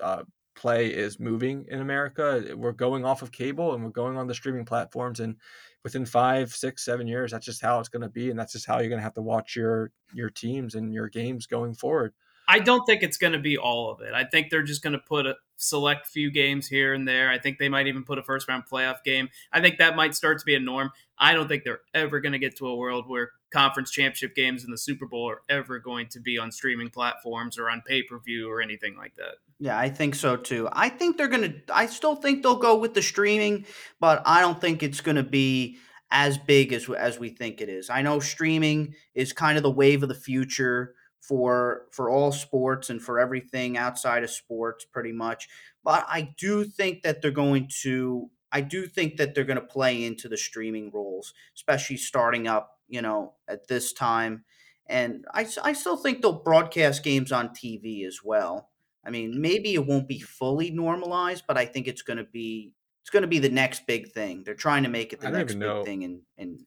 [0.02, 0.24] uh,
[0.56, 2.56] play is moving in America.
[2.56, 5.36] We're going off of cable and we're going on the streaming platforms, and
[5.84, 8.66] within five, six, seven years, that's just how it's going to be, and that's just
[8.66, 12.14] how you're going to have to watch your your teams and your games going forward.
[12.48, 14.14] I don't think it's going to be all of it.
[14.14, 17.30] I think they're just going to put a select few games here and there.
[17.30, 19.30] I think they might even put a first round playoff game.
[19.52, 20.92] I think that might start to be a norm.
[21.20, 24.64] I don't think they're ever going to get to a world where conference championship games
[24.64, 28.04] in the Super Bowl are ever going to be on streaming platforms or on pay
[28.04, 29.36] per view or anything like that.
[29.60, 30.70] Yeah, I think so too.
[30.72, 33.66] I think they're going to, I still think they'll go with the streaming,
[34.00, 35.80] but I don't think it's going to be
[36.12, 37.90] as big as, as we think it is.
[37.90, 40.94] I know streaming is kind of the wave of the future
[41.28, 45.48] for for all sports and for everything outside of sports pretty much.
[45.84, 49.66] But i do think that they're going to i do think that they're going to
[49.66, 54.46] play into the streaming roles especially starting up you know at this time.
[54.88, 58.70] And i, I still think they'll broadcast games on tv as well.
[59.04, 62.74] I mean maybe it won't be fully normalized but i think it's going to be
[63.02, 64.44] it's going to be the next big thing.
[64.44, 66.66] They're trying to make it the next big thing in in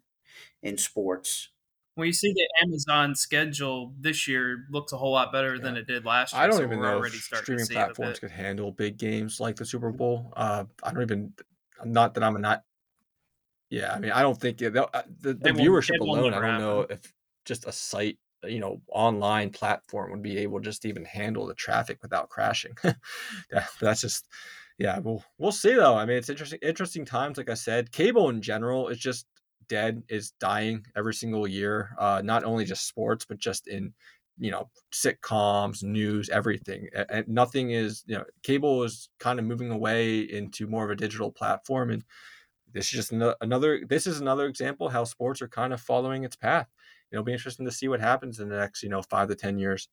[0.63, 1.51] in sports
[2.01, 5.63] when you see the Amazon schedule this year looks a whole lot better yeah.
[5.63, 6.43] than it did last year.
[6.43, 9.93] I don't so even know if streaming platforms could handle big games like the Super
[9.93, 10.33] Bowl.
[10.35, 11.35] Uh, I don't even,
[11.85, 12.65] not that I'm a not.
[13.69, 16.35] Yeah, I mean, I don't think yeah, uh, the, the viewership alone.
[16.35, 17.13] I don't know if
[17.45, 21.55] just a site, you know, online platform would be able to just even handle the
[21.55, 22.73] traffic without crashing.
[23.53, 24.27] yeah, that's just
[24.79, 25.95] yeah, we'll we'll see though.
[25.95, 27.37] I mean, it's interesting interesting times.
[27.37, 29.27] Like I said, cable in general is just
[29.71, 31.95] dead is dying every single year.
[31.99, 33.95] Uh, not only just sports, but just in
[34.39, 36.89] you know sitcoms, news, everything.
[37.09, 40.97] And nothing is you know cable is kind of moving away into more of a
[40.97, 42.05] digital platform, and
[42.75, 43.83] this is just another.
[43.89, 46.69] This is another example how sports are kind of following its path.
[47.11, 49.59] It'll be interesting to see what happens in the next you know five to ten
[49.59, 49.89] years.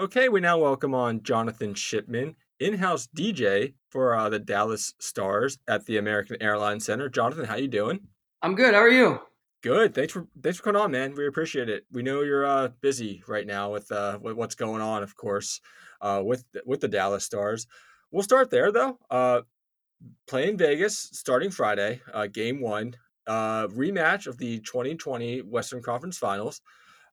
[0.00, 5.86] Okay, we now welcome on Jonathon Shipman in-house DJ for uh, the Dallas Stars at
[5.86, 7.08] the American Airlines Center.
[7.08, 8.00] Jonathon, how you doing?
[8.42, 8.74] I'm good.
[8.74, 9.20] How are you?
[9.62, 9.94] Good.
[9.94, 11.14] Thanks for thanks for coming on, man.
[11.14, 11.84] We appreciate it.
[11.92, 15.60] We know you're uh, busy right now with uh, what's going on, of course,
[16.00, 17.68] uh, with with the Dallas Stars.
[18.10, 18.98] We'll start there though.
[19.08, 19.42] Uh,
[20.26, 22.94] playing Vegas starting Friday, uh, game one,
[23.26, 26.60] uh, rematch of the 2020 Western Conference Finals.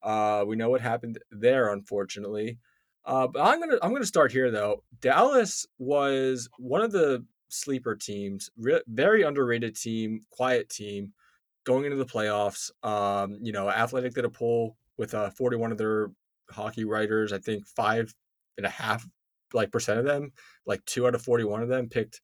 [0.01, 2.57] Uh, we know what happened there, unfortunately.
[3.05, 4.83] Uh, but I'm gonna I'm gonna start here though.
[5.01, 11.13] Dallas was one of the sleeper teams, re- very underrated team, quiet team,
[11.65, 12.71] going into the playoffs.
[12.83, 16.11] Um, you know, Athletic did a poll with uh, 41 of their
[16.49, 17.33] hockey writers.
[17.33, 18.13] I think five
[18.57, 19.05] and a half
[19.53, 20.31] like percent of them,
[20.65, 22.21] like two out of 41 of them, picked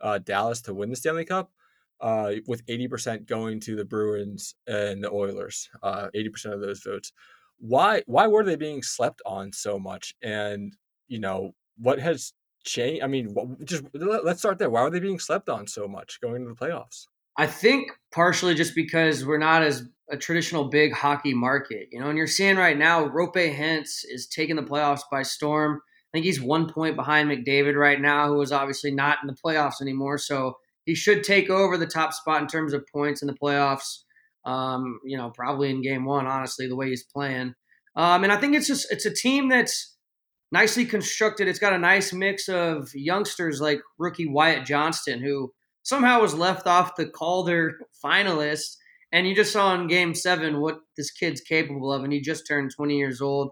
[0.00, 1.50] uh, Dallas to win the Stanley Cup.
[1.98, 7.10] Uh, with 80% going to the Bruins and the Oilers, uh, 80% of those votes
[7.58, 10.14] why why were they being slept on so much?
[10.22, 10.74] And
[11.08, 12.32] you know what has
[12.64, 13.02] changed?
[13.02, 14.70] I mean, just let's start there.
[14.70, 17.06] Why were they being slept on so much going into the playoffs?
[17.38, 22.08] I think partially just because we're not as a traditional big hockey market, you know.
[22.08, 25.80] And you're seeing right now, Roope Hintz is taking the playoffs by storm.
[25.84, 29.36] I think he's one point behind McDavid right now, who is obviously not in the
[29.44, 30.18] playoffs anymore.
[30.18, 34.04] So he should take over the top spot in terms of points in the playoffs.
[34.46, 37.54] Um, you know, probably in game one, honestly, the way he's playing.
[37.96, 39.96] Um, and I think it's just it's a team that's
[40.52, 41.48] nicely constructed.
[41.48, 46.66] It's got a nice mix of youngsters like rookie Wyatt Johnston, who somehow was left
[46.66, 48.76] off the Calder finalist.
[49.12, 52.46] And you just saw in game seven what this kid's capable of, and he just
[52.46, 53.50] turned 20 years old.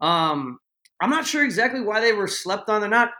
[0.00, 0.58] Um,
[1.00, 2.80] I'm not sure exactly why they were slept on.
[2.80, 3.10] They're not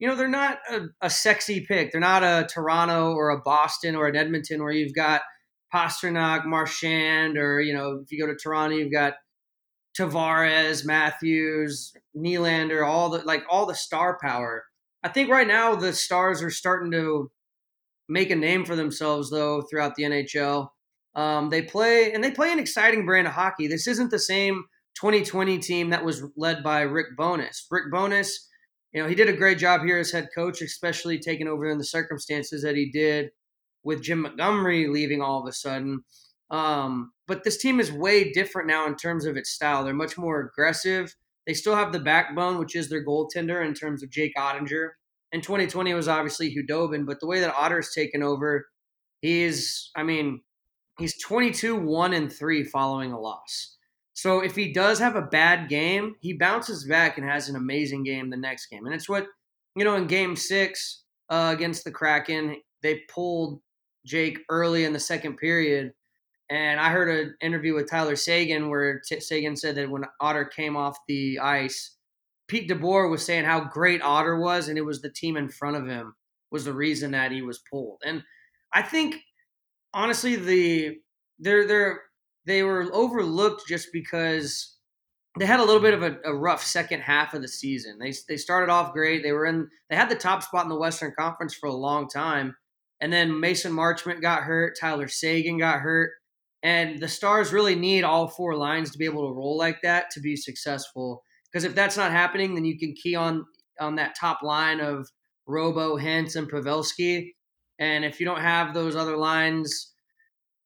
[0.00, 1.92] you know, they're not a, a, sexy pick.
[1.92, 5.20] They're not a Toronto or a Boston or an Edmonton where you've got
[5.74, 9.14] Pastrnak, Marchand, or you know, if you go to Toronto, you've got
[9.98, 14.64] Tavares, Matthews, Nylander, all the like all the star power.
[15.02, 17.30] I think right now the stars are starting to
[18.08, 20.68] make a name for themselves though throughout the NHL.
[21.14, 23.66] Um, they play and they play an exciting brand of hockey.
[23.66, 24.64] This isn't the same
[25.00, 27.66] 2020 team that was led by Rick Bowness.
[27.70, 28.48] Rick Bowness,
[28.92, 31.78] you know, he did a great job here as head coach, especially taking over in
[31.78, 33.30] the circumstances that he did
[33.84, 36.04] with Jim Montgomery leaving all of a sudden.
[36.50, 39.84] Um, but this team is way different now in terms of its style.
[39.84, 41.14] They're much more aggressive.
[41.46, 44.90] They still have the backbone, which is their goaltender in terms of Jake Oettinger.
[45.32, 48.66] In 2020, it was obviously Khudobin, but the way that Otter's taken over,
[49.22, 50.40] he's, I mean,
[50.98, 53.76] he's 22, 1 and 3 following a loss.
[54.12, 58.04] So if he does have a bad game, he bounces back and has an amazing
[58.04, 58.86] game the next game.
[58.86, 59.26] And it's what,
[59.76, 63.60] you know, in game six uh, against the Kraken, they pulled
[64.04, 65.92] Jake early in the second period
[66.50, 70.44] and I heard an interview with Tyler Seguin where T- Seguin said that when Otter
[70.44, 71.96] came off the ice,
[72.48, 75.76] Pete DeBoer was saying how great Otter was, and it was the team in front
[75.76, 76.14] of him
[76.50, 78.02] was the reason that he was pulled.
[78.04, 78.24] And
[78.72, 79.14] I think
[79.94, 80.98] honestly, the
[81.38, 82.00] they're they're
[82.46, 84.76] they were overlooked just because
[85.38, 87.98] they had a little bit of a, a, rough second half of the season.
[88.00, 89.22] They they started off great.
[89.22, 92.08] They were in they had the top spot in the Western Conference for a long
[92.08, 92.56] time,
[93.00, 94.76] and then Mason Marchment got hurt.
[94.78, 96.10] Tyler Seguin got hurt
[96.62, 100.10] and the Stars really need all four lines to be able to roll like that
[100.10, 101.22] to be successful.
[101.50, 103.44] Because if that's not happening, then you can key on
[103.80, 105.08] on that top line of
[105.46, 107.30] Robo, Hintz, and Pavelski.
[107.78, 109.94] And if you don't have those other lines,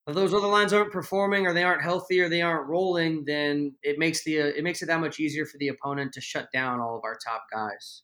[0.08, 3.76] if those other lines aren't performing, or they aren't healthy, or they aren't rolling, then
[3.82, 6.80] it makes the it makes it that much easier for the opponent to shut down
[6.80, 8.02] all of our top guys.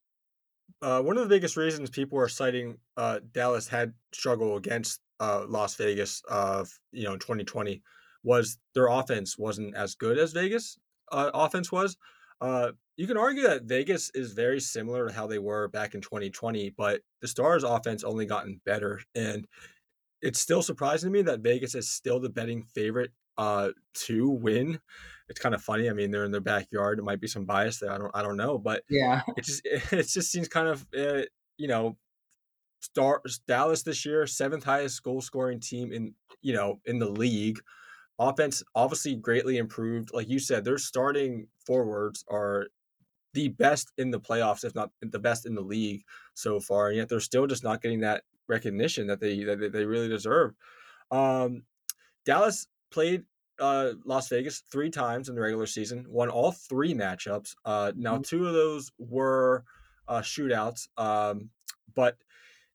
[0.82, 5.44] Uh, one of the biggest reasons people are citing uh, Dallas had struggle against uh,
[5.48, 7.82] Las Vegas of you know 2020
[8.22, 10.78] was their offense wasn't as good as Vegas
[11.12, 11.96] uh, offense was.
[12.40, 16.00] Uh, you can argue that Vegas is very similar to how they were back in
[16.00, 19.46] 2020, but the Stars' offense only gotten better, and
[20.22, 24.78] it's still surprising to me that Vegas is still the betting favorite uh, to win.
[25.30, 25.88] It's kind of funny.
[25.88, 26.98] I mean, they're in their backyard.
[26.98, 27.92] It might be some bias there.
[27.92, 28.10] I don't.
[28.14, 31.22] I don't know, but yeah, it just it just seems kind of uh,
[31.56, 31.96] you know
[32.80, 37.60] Star Dallas this year, seventh highest goal scoring team in you know in the league.
[38.18, 40.10] Offense obviously greatly improved.
[40.12, 42.66] Like you said, their starting forwards are
[43.32, 46.02] the best in the playoffs, if not the best in the league
[46.34, 49.84] so far, and yet they're still just not getting that recognition that they that they
[49.84, 50.54] really deserve.
[51.10, 51.62] Um,
[52.26, 53.24] Dallas played
[53.60, 57.54] uh, Las Vegas three times in the regular season, won all three matchups.
[57.64, 58.22] Uh, now, mm-hmm.
[58.22, 59.64] two of those were
[60.08, 61.50] uh, shootouts, um,
[61.94, 62.16] but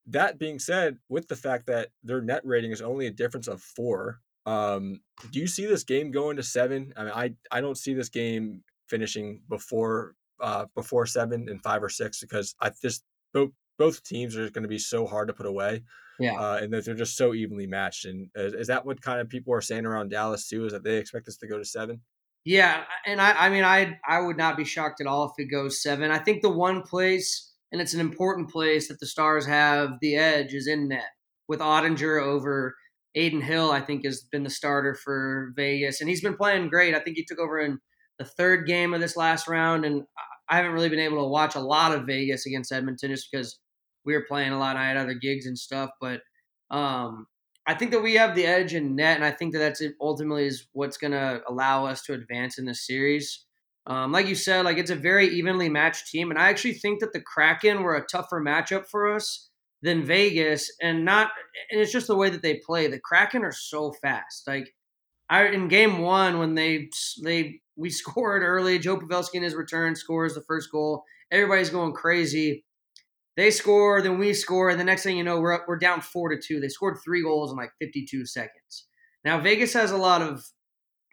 [0.07, 3.61] that being said, with the fact that their net rating is only a difference of
[3.61, 6.93] four, um, do you see this game going to seven?
[6.95, 11.83] I mean, I I don't see this game finishing before uh, before seven and five
[11.83, 15.33] or six because I just both both teams are going to be so hard to
[15.33, 15.83] put away.
[16.19, 18.05] Yeah, uh, and that they're just so evenly matched.
[18.05, 20.65] And is, is, that what kind of people are saying around Dallas too?
[20.65, 22.01] Is that they expect this to go to seven?
[22.45, 25.51] Yeah, and I I mean I I would not be shocked at all if it
[25.51, 26.11] goes seven.
[26.11, 30.15] I think the one place and it's an important place that the Stars have the
[30.15, 31.09] edge is in net
[31.47, 32.75] with Oettinger over
[33.17, 33.71] Adin Hill.
[33.71, 36.95] I think has been the starter for Vegas, and he's been playing great.
[36.95, 37.79] I think he took over in
[38.19, 40.03] the third game of this last round, and
[40.47, 43.59] I haven't really been able to watch a lot of Vegas against Edmonton just because
[44.05, 44.77] we were playing a lot.
[44.77, 46.21] I had other gigs and stuff, but
[46.69, 47.27] um,
[47.67, 50.45] I think that we have the edge in net, and I think that that's ultimately
[50.45, 53.45] is what's going to allow us to advance in this series.
[53.87, 56.99] Um, like you said, like it's a very evenly matched team, and I actually think
[56.99, 59.49] that the Kraken were a tougher matchup for us
[59.81, 61.31] than Vegas, and not.
[61.71, 62.87] And it's just the way that they play.
[62.87, 64.47] The Kraken are so fast.
[64.47, 64.73] Like
[65.29, 66.89] I in game one when they
[67.23, 71.03] they we scored early, Joe Pavelski in his return scores the first goal.
[71.31, 72.64] Everybody's going crazy.
[73.37, 76.01] They score, then we score, and the next thing you know, we're up, we're down
[76.01, 76.59] four to two.
[76.59, 78.87] They scored three goals in like 52 seconds.
[79.25, 80.45] Now Vegas has a lot of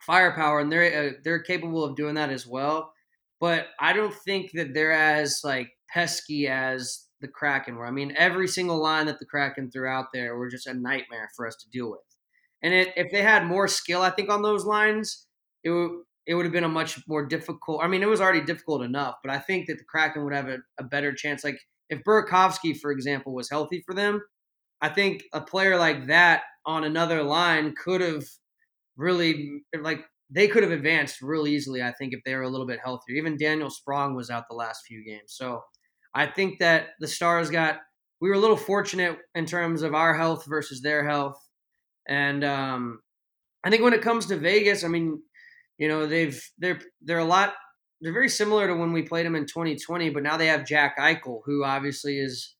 [0.01, 2.93] firepower, and they're uh, they're capable of doing that as well.
[3.41, 7.87] But I don't think that they're as like pesky as the Kraken were.
[7.87, 11.31] I mean, every single line that the Kraken threw out there were just a nightmare
[11.35, 12.01] for us to deal with.
[12.63, 15.27] And it, if they had more skill, I think on those lines,
[15.65, 15.91] it would
[16.25, 17.83] it would have been a much more difficult.
[17.83, 20.49] I mean, it was already difficult enough, but I think that the Kraken would have
[20.49, 21.43] a, a better chance.
[21.43, 21.59] Like
[21.93, 24.23] if Burakovsky, for example, was healthy for them,
[24.81, 28.25] I think a player like that on another line could have
[28.97, 31.83] really like they could have advanced real easily.
[31.83, 33.17] I think if they were a little bit healthier.
[33.17, 35.61] Even Daniel Sprong was out the last few games, so
[36.15, 37.81] I think that the Stars got
[38.23, 41.37] we were a little fortunate in terms of our health versus their health,
[42.09, 43.01] and um,
[43.65, 45.23] I think when it comes to Vegas, I mean,
[45.77, 47.53] you know, they've they're they're a lot
[48.03, 50.99] they're very similar to when we played them in 2020, but now they have Jack
[50.99, 52.55] Eichel, who obviously is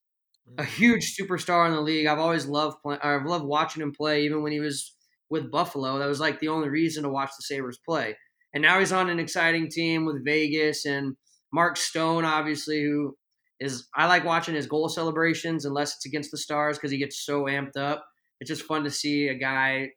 [0.57, 2.07] a huge superstar in the league.
[2.07, 4.95] I've always loved play, I've loved watching him play, even when he was
[5.29, 5.99] with Buffalo.
[5.99, 8.15] That was like the only reason to watch the Sabres play.
[8.53, 11.15] And now he's on an exciting team with Vegas and
[11.51, 13.17] Mark Stone, obviously, who
[13.59, 17.25] is I like watching his goal celebrations unless it's against the Stars because he gets
[17.25, 18.05] so amped up.
[18.39, 19.89] It's just fun to see a guy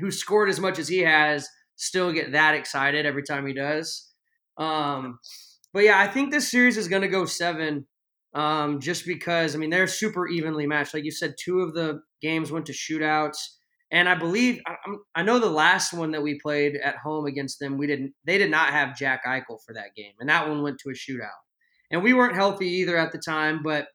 [0.00, 4.05] who scored as much as he has still get that excited every time he does.
[4.58, 5.18] Um,
[5.72, 7.86] but yeah, I think this series is going to go seven
[8.34, 10.94] um, just because I mean they're super evenly matched.
[10.94, 13.38] Like you said, two of the games went to shootouts,
[13.90, 14.76] and I believe I,
[15.16, 18.38] I'm- know the last one that we played at home against them, we didn't they
[18.38, 21.30] did not have Jack Eichel for that game, and that one went to a shootout.
[21.90, 23.88] And we weren't healthy either at the time, but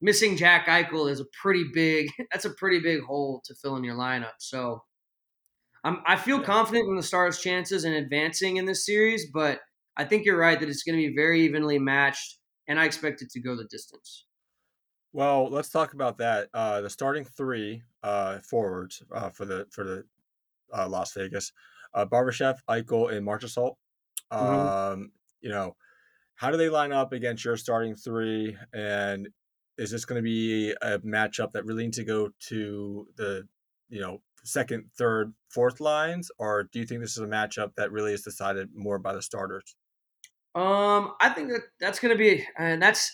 [0.00, 3.84] missing Jack Eichel is a pretty big that's a pretty big hole to fill in
[3.84, 4.34] your lineup.
[4.38, 4.82] So
[5.82, 6.44] I'm, I feel Yeah.
[6.44, 9.60] confident in the Stars' chances in advancing in this series, but
[9.96, 12.38] I think you're right that it's going to be very evenly matched,
[12.68, 14.26] and I expect it to go the distance.
[15.12, 16.48] Well, let's talk about that.
[16.52, 20.04] Uh, the starting three uh, forwards uh, for the for the
[20.72, 21.52] uh, Las Vegas,
[21.94, 23.76] uh, Barbashev, Eichel, and Marchessault.
[24.32, 24.92] Mhm.
[24.92, 25.76] Um, you know,
[26.36, 28.56] how do they line up against your starting three?
[28.72, 29.28] And
[29.78, 33.48] is this going to be a matchup that really needs to go to the,
[33.88, 37.92] you know, second, third, fourth lines, or do you think this is a matchup that
[37.92, 39.76] really is decided more by the starters?
[40.54, 43.12] Um, I think that that's going to be, and that's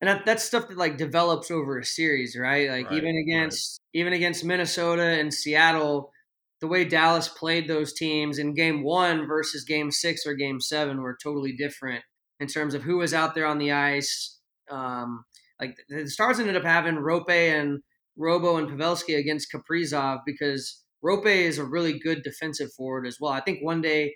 [0.00, 2.70] and that, that's stuff that like develops over a series, right?
[2.70, 3.22] Like Right, even right.
[3.22, 6.12] against even against Minnesota and Seattle,
[6.60, 11.00] the way Dallas played those teams in Game One versus Game Six or Game Seven
[11.00, 12.04] were totally different
[12.40, 14.38] in terms of who was out there on the ice.
[14.70, 15.24] Um,
[15.60, 17.80] like the Stars ended up having Rope and
[18.16, 23.32] Robo and Pavelski against Kaprizov because Rope is a really good defensive forward as well.
[23.32, 24.14] I think one day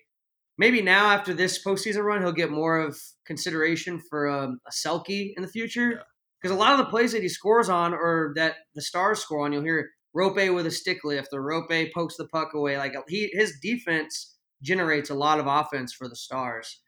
[0.59, 5.33] maybe now after this postseason run, he'll get more of consideration for um, a Selke
[5.37, 6.03] in the future.
[6.41, 9.45] Because a lot of the plays that he scores on, or that the Stars score
[9.45, 12.77] on, you'll hear Rope with a stick lift, or Rope pokes the puck away.
[12.77, 16.81] Like he, his defense generates a lot of offense for the Stars.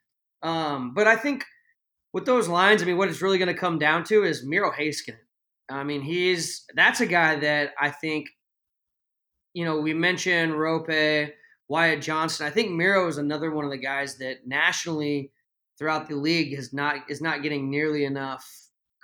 [0.43, 1.45] Um, but I think
[2.13, 4.71] with those lines, I mean, what it's really going to come down to is Miro
[4.71, 5.17] Heiskanen.
[5.69, 8.27] I mean, he's that's a guy that I think,
[9.53, 10.89] you know, we mentioned Rope,
[11.67, 12.45] Wyatt Johnston.
[12.45, 15.31] I think Miro is another one of the guys that nationally
[15.77, 18.45] throughout the league is not is not getting nearly enough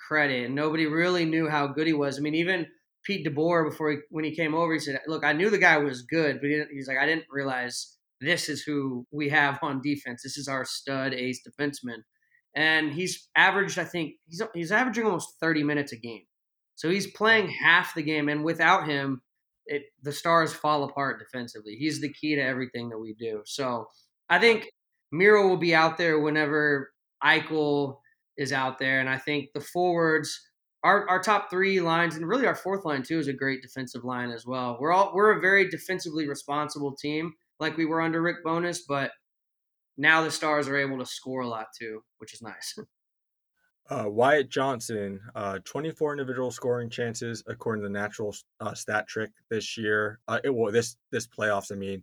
[0.07, 0.45] credit.
[0.45, 2.17] And nobody really knew how good he was.
[2.17, 2.67] I mean, even
[3.03, 5.77] Pete DeBoer before he, when he came over, he said, "Look, I knew the guy
[5.77, 9.57] was good, but he didn't, he's like, I didn't realize this is who we have
[9.63, 10.21] on defense.
[10.21, 12.03] This is our stud ace defenseman."
[12.53, 16.23] And he's averaged, I think, he's he's averaging almost thirty minutes a game.
[16.75, 19.21] So he's playing half the game, and without him,
[19.65, 21.75] it the stars fall apart defensively.
[21.75, 23.41] He's the key to everything that we do.
[23.45, 23.87] So
[24.29, 24.69] I think
[25.11, 26.91] Miro will be out there whenever
[27.23, 27.97] Eichel
[28.37, 30.39] is out there, and I think the forwards,
[30.83, 34.03] our our top three lines, and really our fourth line too, is a great defensive
[34.03, 34.77] line as well.
[34.79, 39.11] We're all we're a very defensively responsible team, like we were under Rick Bowness, but
[39.97, 42.75] now the Stars are able to score a lot too, which is nice.
[43.91, 49.31] Uh, Wyatt Johnston, uh, 24 individual scoring chances according to the natural uh, stat trick
[49.49, 50.19] this year.
[50.29, 52.01] Uh, it, well, this this playoffs, I mean,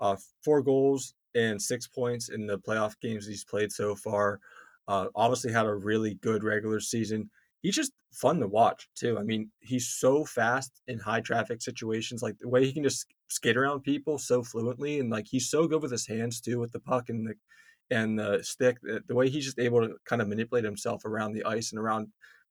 [0.00, 4.38] uh, four goals and six points in the playoff games he's played so far.
[4.86, 7.30] Uh, obviously, had a really good regular season.
[7.62, 9.18] He's just fun to watch too.
[9.18, 12.22] I mean, he's so fast in high traffic situations.
[12.22, 15.66] Like the way he can just skate around people so fluently, and like he's so
[15.66, 17.34] good with his hands too, with the puck and the
[17.90, 18.78] and the stick.
[18.82, 21.80] The, the way he's just able to kind of manipulate himself around the ice and
[21.80, 22.08] around,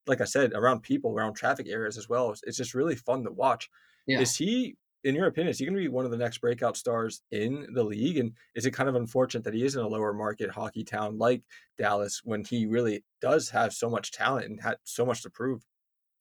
[0.08, 2.32] like I said, around people, around traffic areas as well.
[2.32, 3.70] It's, it's just really fun to watch.
[4.08, 4.20] Yeah.
[4.20, 6.76] Is he, in your opinion, is he going to be one of the next breakout
[6.76, 8.18] stars in the league?
[8.18, 11.18] And is it kind of unfortunate that he is in a lower market hockey town
[11.18, 11.42] like
[11.78, 15.64] Dallas when he really does have so much talent and had so much to prove?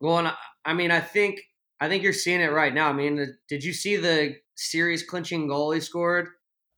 [0.01, 1.41] Well, and I, I mean, I think
[1.81, 2.89] I think you're seeing it right now.
[2.89, 6.29] I mean, the, did you see the series clinching goal he scored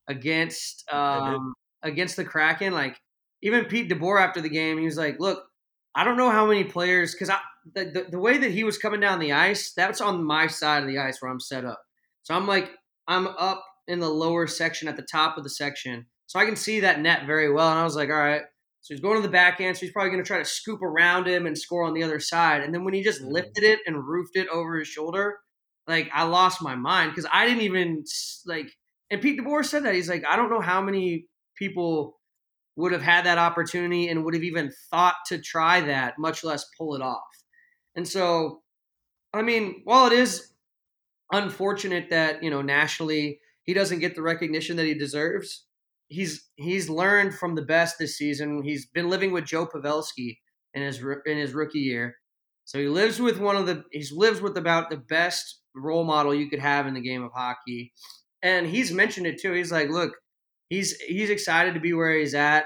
[0.09, 2.73] against um, against the Kraken?
[2.73, 3.01] Like
[3.43, 5.45] even Pete DeBoer after the game, he was like, "Look,
[5.95, 7.41] I don't know how many players because I
[7.75, 10.83] the, the the way that he was coming down the ice, that's on my side
[10.83, 11.81] of the ice where I'm set up.
[12.23, 12.71] So I'm like,
[13.09, 16.57] I'm up in the lower section at the top of the section, so I can
[16.57, 17.71] see that net very well.
[17.71, 18.43] And I was like, all right."
[18.83, 21.29] So he's going to the backhand, so he's probably going to try to scoop around
[21.29, 22.63] him and score on the other side.
[22.63, 23.31] And then when he just Mhm.
[23.33, 25.39] lifted it and roofed it over his shoulder,
[25.87, 28.05] like I lost my mind because I didn't even
[28.47, 28.71] like.
[29.11, 31.27] And Pete DeBoer said that he's like, I don't know how many
[31.61, 32.19] people
[32.77, 36.65] would have had that opportunity and would have even thought to try that, much less
[36.77, 37.21] pull it off.
[37.95, 38.63] And so,
[39.35, 40.53] I mean, while it is
[41.31, 45.67] unfortunate that, you know, nationally he doesn't get the recognition that he deserves,
[46.09, 48.63] he's he's learned from the best this season.
[48.63, 50.39] He's been living with Joe Pavelski
[50.75, 52.17] in his in his rookie year.
[52.65, 56.35] So he lives with one of the he lives with about the best role model
[56.35, 57.93] you could have in the game of hockey.
[58.43, 59.53] And he's mentioned it too.
[59.53, 60.13] He's like, look,
[60.71, 62.65] he's he's excited to be where he's at.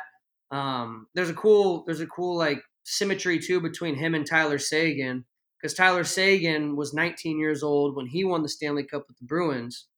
[0.52, 5.24] Um, there's a cool there's a cool like symmetry too between him and Tyler Seguin
[5.60, 9.24] because Tyler Seguin was 19 years old when he won the Stanley Cup with the
[9.24, 9.88] Bruins,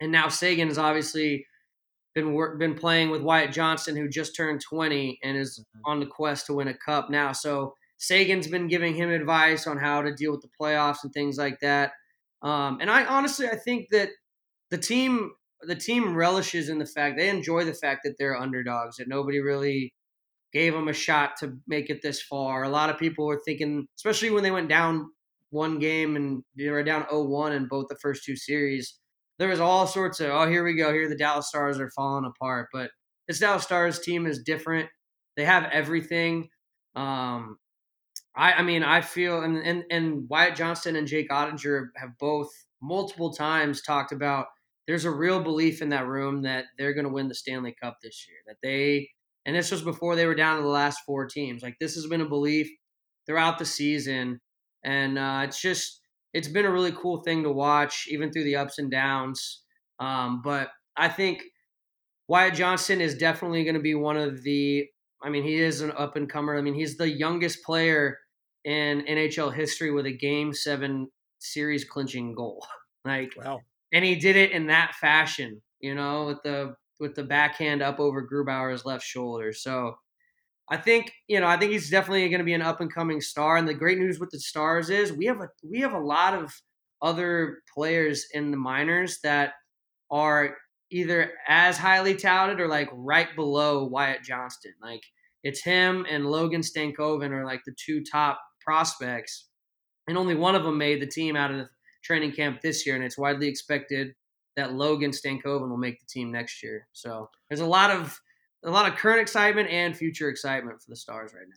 [0.00, 1.46] and now Seguin has obviously
[2.14, 5.90] been been playing with Wyatt Johnston who just turned 20 and is mm-hmm.
[5.90, 7.32] on the quest to win a cup now.
[7.32, 11.38] So Seguin's been giving him advice on how to deal with the playoffs and things
[11.38, 11.92] like that.
[12.42, 14.10] Um, and I honestly I think that
[14.70, 15.32] the team
[15.66, 19.40] the team relishes in the fact they enjoy the fact that they're underdogs that nobody
[19.40, 19.92] really
[20.52, 22.62] gave them a shot to make it this far.
[22.62, 25.10] A lot of people were thinking, especially when they went down
[25.50, 28.98] one game and they were down 0-1 in both the first two series.
[29.38, 30.92] There was all sorts of, oh, here we go.
[30.92, 32.68] Here the Dallas Stars are falling apart.
[32.72, 32.90] But
[33.26, 34.88] this Dallas Stars team is different.
[35.36, 36.48] They have everything.
[36.94, 37.58] Um,
[38.36, 42.50] I, I mean, I feel, and, and, and Wyatt Johnston and Jake Oettinger have both
[42.80, 44.46] multiple times talked about
[44.86, 47.98] there's a real belief in that room that they're going to win the Stanley Cup
[48.02, 48.38] this year.
[48.46, 49.08] That they,
[49.46, 51.62] and this was before they were down to the last four teams.
[51.62, 52.68] Like this has been a belief
[53.26, 54.40] throughout the season,
[54.84, 56.00] and uh, it's just
[56.34, 59.62] it's been a really cool thing to watch, even through the ups and downs.
[60.00, 61.42] Um, but I think
[62.28, 64.86] Wyatt Johnston is definitely going to be one of the.
[65.22, 66.58] I mean, he is an up and comer.
[66.58, 68.18] I mean, he's the youngest player
[68.64, 71.08] in NHL history with a Game Seven
[71.38, 72.66] series clinching goal.
[73.06, 73.60] Like, wow
[73.94, 77.98] and he did it in that fashion, you know, with the with the backhand up
[78.00, 79.52] over Grubauer's left shoulder.
[79.52, 79.94] So
[80.68, 83.20] I think you know I think he's definitely going to be an up and coming
[83.20, 83.56] star.
[83.56, 86.34] And the great news with the stars is we have a we have a lot
[86.34, 86.52] of
[87.00, 89.52] other players in the minors that
[90.10, 90.56] are
[90.90, 94.72] either as highly touted or like right below Wyatt Johnston.
[94.82, 95.02] Like
[95.44, 99.46] it's him and Logan Stankoven are like the two top prospects,
[100.08, 101.68] and only one of them made the team out of
[102.04, 104.14] training camp this year, and it's widely expected
[104.56, 106.86] that Logan Stankoven will make the team next year.
[106.92, 108.18] So there's a lot of
[108.64, 111.56] a lot of current excitement and future excitement for the Stars right now.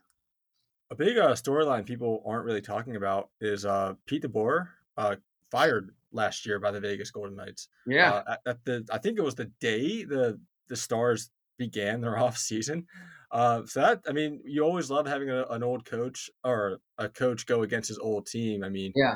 [0.91, 4.68] A big uh, storyline people aren't really talking about is uh, Pete DeBoer
[4.98, 5.16] uh,
[5.52, 7.70] fired last year by the Vegas Golden Knights.
[7.86, 10.39] Yeah, uh, at, at, the I think it was the day the
[10.70, 12.88] the Stars began their off season.
[13.30, 17.10] Uh, so that I mean, you always love having a, an old coach or a
[17.10, 18.64] coach go against his old team.
[18.64, 19.16] I mean, yeah,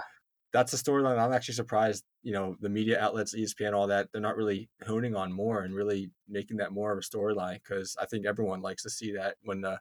[0.53, 4.21] that's a storyline I'm actually surprised, you know, the media outlets, ESPN, all that, they're
[4.21, 8.05] not really honing on more and really making that more of a storyline because I
[8.05, 9.79] think everyone likes to see that when the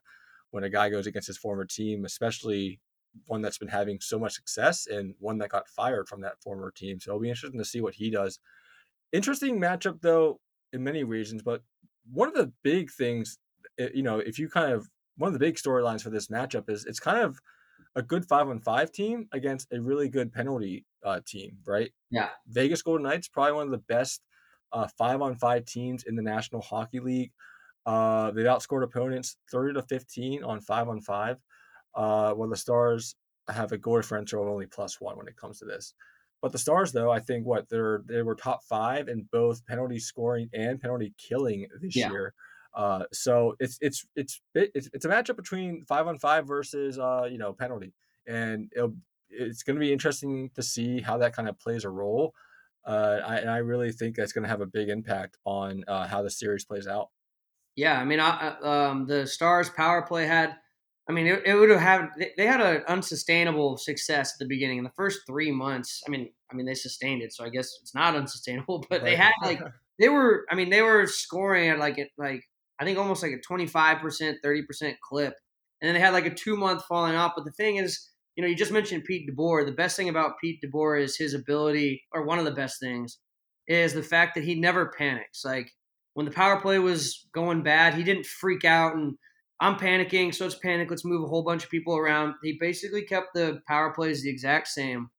[0.51, 2.81] when a guy goes against his former team, especially
[3.27, 6.71] one that's been having so much success and one that got fired from that former
[6.71, 7.01] team.
[7.01, 8.39] So it'll be interesting to see what he does.
[9.13, 10.41] Interesting matchup though
[10.73, 11.63] in many reasons, but
[12.13, 13.39] one of the big things,
[13.79, 16.71] eh, you know, if you kind of one of the big storylines for this matchup
[16.71, 17.41] is it's kind of
[17.97, 21.91] a good five on five team against a really good penalty uh, team, right?
[22.11, 22.29] Yeah.
[22.49, 24.23] Vegas Golden Knights probably one of the best
[24.73, 27.33] uh, five on five teams in the National Hockey League.
[27.87, 31.39] Uh, they've outscored opponents 30 to 15 on five on five.
[31.95, 33.17] Uh, while the Stars
[33.49, 35.95] have a goal differential of only plus one when it comes to this.
[36.41, 39.99] But the Stars, though, I think what they're they were top five in both penalty
[39.99, 42.11] scoring and penalty killing this yeah.
[42.11, 42.35] year.
[42.75, 47.27] Uh, so it's it's it's it's it's a matchup between five on five versus uh,
[47.31, 47.93] you know penalty,
[48.27, 48.73] and
[49.31, 52.35] it's going to be interesting to see how that kind of plays a role.
[52.85, 56.07] Uh, I, and I really think that's going to have a big impact on uh,
[56.07, 57.09] how the series plays out.
[57.77, 60.57] Yeah, I mean, I, um, the Stars power play had,
[61.09, 64.79] I mean, it, it would have had they had an unsustainable success at the beginning
[64.79, 66.03] in the first three months.
[66.07, 68.85] I mean, I mean they sustained it, so I guess it's not unsustainable.
[68.89, 69.11] But right.
[69.11, 69.61] they had like
[69.99, 72.43] they were, I mean, they were scoring at like it like
[72.81, 75.35] I think almost like a 25%, 30% clip.
[75.81, 77.33] And then they had like a two month falling off.
[77.37, 79.67] But the thing is, you know, you just mentioned Pete DeBoer.
[79.67, 83.19] The best thing about Pete DeBoer is his ability, or one of the best things,
[83.67, 85.45] is the fact that he never panics.
[85.45, 85.71] Like
[86.15, 89.15] when the power play was going bad, he didn't freak out and
[89.61, 90.89] I'm panicking, so it's panic.
[90.91, 92.35] Let's move a whole bunch of people around.
[92.43, 95.11] He basically kept the power plays the exact same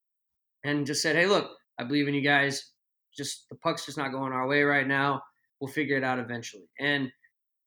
[0.64, 2.72] and just said, hey, look, I believe in you guys.
[3.16, 5.22] Just the puck's just not going our way right now.
[5.60, 6.68] We'll figure it out eventually.
[6.80, 7.12] And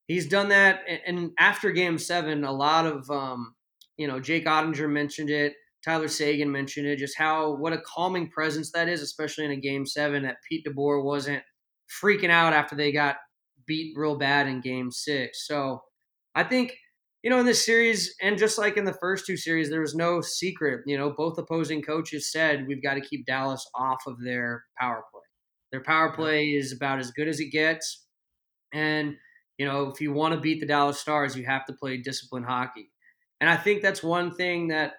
[0.08, 0.80] he's done that.
[1.06, 3.54] And after Game Seven, a lot of um,
[3.96, 5.54] you know Jake Oettinger mentioned it.
[5.84, 6.98] Tyler Seguin mentioned it.
[6.98, 10.22] Just how what a calming presence that is, especially in a Game Seven.
[10.22, 11.42] That Pete DeBoer wasn't
[12.02, 13.16] freaking out after they got
[13.66, 15.46] beat real bad in Game Six.
[15.46, 15.82] So
[16.34, 16.74] I think
[17.22, 19.94] you know in this series and just like in the first two series, there was
[19.94, 20.80] no secret.
[20.86, 25.02] You know, both opposing coaches said we've got to keep Dallas off of their power
[25.12, 25.20] play.
[25.72, 28.06] Their power play is about as good as it gets,
[28.72, 29.16] and
[29.58, 32.46] you know if you want to beat the Dallas Stars, you have to play disciplined
[32.46, 32.90] hockey.
[33.40, 34.94] And I think that's one thing that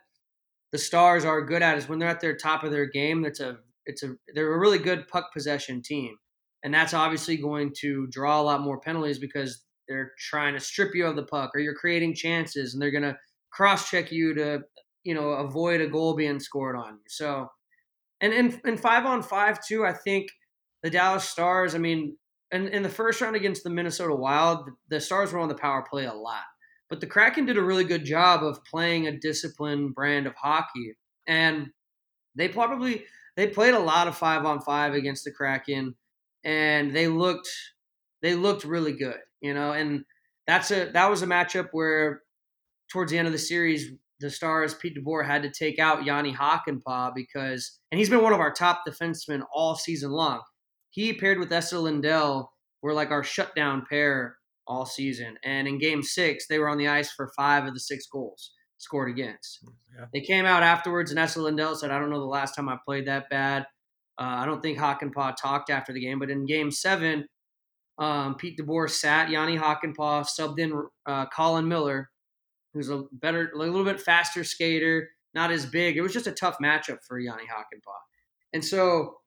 [0.72, 3.22] the Stars are good at is when they're at their top of their game.
[3.22, 6.16] That's a it's a they're a really good puck possession team,
[6.64, 10.96] and that's obviously going to draw a lot more penalties because they're trying to strip
[10.96, 13.16] you of the puck or you're creating chances and they're going to
[13.52, 14.60] cross check you to
[15.04, 17.06] you know avoid a goal being scored on you.
[17.08, 17.48] So,
[18.22, 20.28] and in in five on five too, I think
[20.84, 21.74] the Dallas Stars.
[21.74, 22.18] I mean,
[22.56, 25.86] in, in the first round against the Minnesota Wild, the Stars were on the power
[25.90, 26.44] play a lot.
[26.90, 30.96] But the Kraken did a really good job of playing a disciplined brand of hockey.
[31.28, 31.68] And
[32.36, 35.96] they probably they played a lot of five on five against the Kraken
[36.44, 37.50] and they looked
[38.22, 40.04] they looked really good, you know, and
[40.48, 42.22] that's a that was a matchup where
[42.92, 46.34] towards the end of the series the Stars Pete DeBoer had to take out Jani
[46.34, 50.42] Hakanpää because and he's been one of our top defensemen all season long.
[50.96, 55.38] He paired with Esa Lindell were like our shutdown pair all season.
[55.44, 58.52] And in game six, they were on the ice for five of the six goals
[58.78, 59.60] scored against.
[59.94, 60.06] Yeah.
[60.14, 62.78] They came out afterwards, and Esa Lindell said, I don't know the last time I
[62.86, 63.64] played that bad.
[64.18, 67.26] Uh, I don't think Hakanpää talked after the game, but in game seven,
[67.98, 72.10] um, Pete DeBoer sat Jani Hakanpää, subbed in uh, Colin Miller,
[72.74, 75.98] who's a better, a little bit faster skater, not as big.
[75.98, 78.00] It was just a tough matchup for Jani Hakanpää.
[78.54, 79.18] And so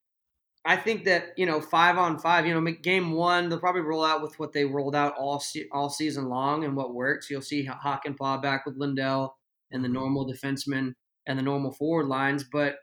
[0.65, 4.05] I think that you know five on five, you know, game one they'll probably roll
[4.05, 7.31] out with what they rolled out all se- all season long and what works.
[7.31, 9.37] You'll see Hakanpää back with Lindell
[9.71, 9.95] and the mm-hmm.
[9.95, 10.93] normal defenseman
[11.27, 12.45] and the normal forward lines.
[12.51, 12.77] But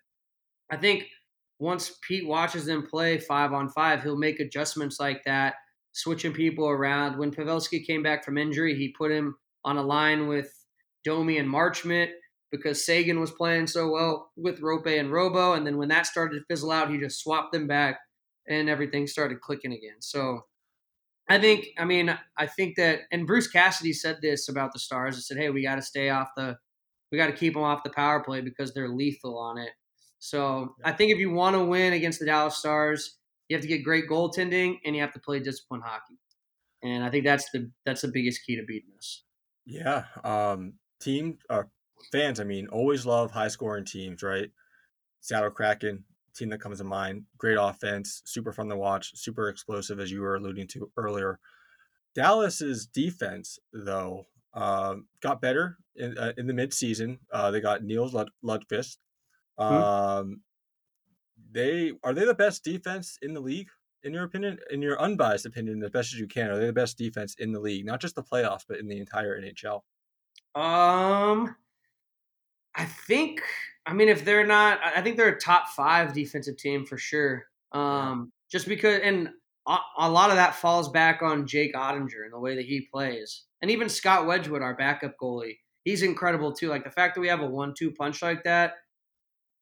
[0.72, 1.06] I think
[1.60, 5.56] once Pete watches them play five on five, he'll make adjustments like that,
[5.94, 7.18] switching people around.
[7.18, 10.52] When Pavelski came back from injury, he put him on a line with
[11.04, 12.10] Domi and Marchment
[12.58, 15.54] because Seguin was playing so well with Roope and Robo.
[15.54, 18.00] And then when that started to fizzle out, he just swapped them back
[18.48, 19.98] and everything started clicking again.
[20.00, 20.42] So
[21.30, 25.16] I think, I mean, I think that, and Bruce Cassidy said this about the Stars.
[25.16, 26.58] He said, hey, we got to stay off the,
[27.12, 29.72] we got to keep them off the power play because they're lethal on it.
[30.20, 33.68] So I think if you want to win against the Dallas Stars, you have to
[33.68, 36.18] get great goaltending and you have to play disciplined hockey.
[36.84, 39.24] And I think that's the that's the biggest key to beating us.
[39.66, 41.64] Yeah, um, team uh,
[42.12, 44.52] fans, I mean, always love high scoring teams, right?
[45.22, 47.26] Seattle Kraken, team that comes to mind.
[47.38, 51.40] Great offense, super fun to watch, super explosive, as you were alluding to earlier.
[52.14, 57.20] Dallas's defense, though, uh, got better in, uh, in the midseason.
[57.32, 58.98] Uh, they got Nils Lud- Lundkvist.
[59.58, 59.64] Hmm.
[59.64, 60.44] Um,
[61.52, 63.70] They are they the best defense in the league,
[64.04, 66.50] in your opinion, in your unbiased opinion, as best as you can.
[66.52, 68.98] Are they the best defense in the league, not just the playoffs, but in the
[69.00, 69.86] entire NHL?
[70.54, 71.56] Um,
[72.76, 73.42] I think.
[73.86, 77.46] I mean, if they're not, I think they're a top five defensive team for sure.
[77.72, 79.30] Um, just because, and
[79.68, 82.88] a, a lot of that falls back on Jake Oettinger and the way that he
[82.92, 86.70] plays, and even Scott Wedgwood, our backup goalie, he's incredible too.
[86.70, 88.74] Like the fact that we have a one-two punch like that,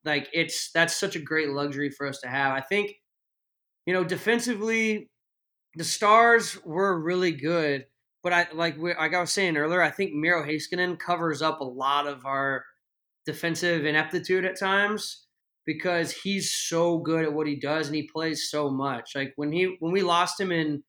[0.05, 2.53] like it's that's such a great luxury for us to have.
[2.53, 2.93] I think,
[3.85, 5.09] you know, defensively,
[5.75, 7.87] the Stars were really good,
[8.21, 11.59] but I like we, like I was saying earlier, I think Miro Heiskanen covers up
[11.59, 12.63] a lot of our
[13.25, 15.25] defensive ineptitude at times
[15.65, 19.11] because he's so good at what he does and he plays so much.
[19.15, 20.83] Like when he when we lost him in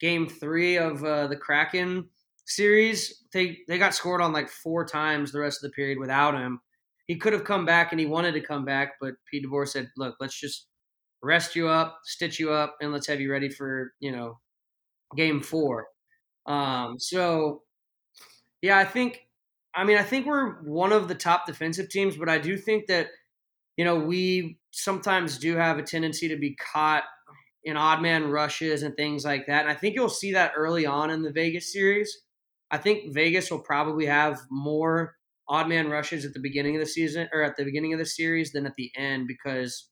[0.00, 2.08] game 3 of uh, the Kraken
[2.46, 6.34] series, they they got scored on like four times the rest of the period without
[6.34, 6.60] him.
[7.06, 9.90] He could have come back and he wanted to come back, but Pete DeBoer said,
[9.96, 10.68] "Look, let's just
[11.22, 14.38] rest you up, stitch you up, and let's have you ready for you know
[15.16, 15.86] game four.
[16.46, 17.62] Um, so
[18.62, 19.20] yeah, I think
[19.74, 22.86] I mean, I think we're one of the top defensive teams, but I do think
[22.86, 23.08] that,
[23.76, 27.04] you know, we sometimes do have a tendency to be caught
[27.62, 29.62] in odd man rushes and things like that.
[29.62, 32.22] And I think you'll see that early on in the Vegas series.
[32.70, 35.14] I think Vegas will probably have more
[35.48, 38.06] odd man rushes at the beginning of the season or at the beginning of the
[38.06, 39.88] series than at the end because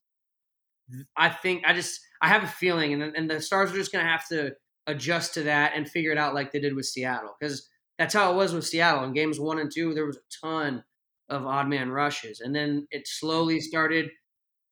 [1.17, 4.05] I think I just I have a feeling and and the Stars are just going
[4.05, 4.53] to have to
[4.87, 7.69] adjust to that and figure it out like they did with Seattle because
[7.99, 9.05] that's how it was with Seattle.
[9.05, 10.85] In games one and two, there was a ton
[11.29, 12.41] of odd man rushes.
[12.41, 14.11] And then it slowly started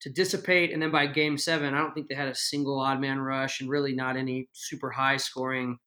[0.00, 0.72] to dissipate.
[0.72, 3.60] And then by game seven, I don't think they had a single odd man rush
[3.60, 5.78] and really not any super high scoring,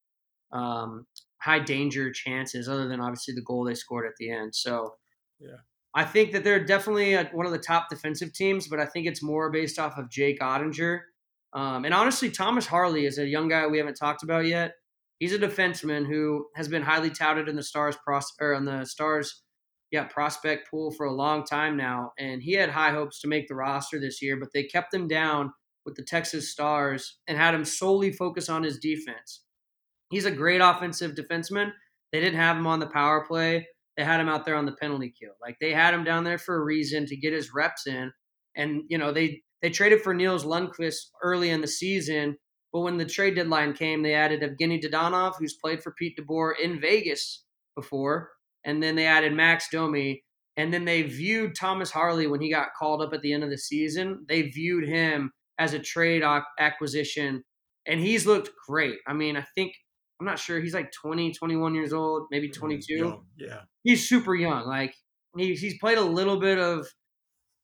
[0.51, 1.05] um,
[1.41, 4.53] high danger chances other than obviously the goal they scored at the end.
[4.53, 4.95] So,
[5.39, 5.57] yeah.
[5.95, 9.07] I think that they're definitely a, one of the top defensive teams, but I think
[9.07, 10.99] it's more based off of Jake Oettinger.
[11.53, 14.73] Um, and honestly, Thomas Harley is a young guy we haven't talked about yet.
[15.19, 18.85] He's a defenseman who has been highly touted in the Stars pros or on the
[18.85, 19.43] Stars,
[19.91, 23.47] yeah, prospect pool for a long time now, and he had high hopes to make
[23.47, 25.51] the roster this year, but they kept him down
[25.85, 29.43] with the Texas Stars and had him solely focus on his defense.
[30.09, 31.71] He's a great offensive defenseman.
[32.11, 33.67] They didn't have him on the power play.
[33.97, 35.33] They had him out there on the penalty kill.
[35.41, 38.11] Like they had him down there for a reason to get his reps in.
[38.55, 42.37] And you know they they traded for Nils Lundkvist early in the season,
[42.71, 46.53] but when the trade deadline came, they added Evgeny Dadonov, who's played for Pete DeBoer
[46.61, 47.43] in Vegas
[47.75, 48.29] before,
[48.63, 50.23] and then they added Max Domi,
[50.55, 53.49] and then they viewed Thomas Harley when he got called up at the end of
[53.49, 54.25] the season.
[54.27, 56.23] They viewed him as a trade
[56.59, 57.43] acquisition,
[57.87, 58.97] and he's looked great.
[59.07, 59.73] I mean, I think
[60.19, 63.23] I'm not sure he's like 20, 21 years old, maybe 22.
[63.37, 64.67] Yeah, he's super young.
[64.67, 64.93] Like
[65.37, 66.87] he, he's played a little bit of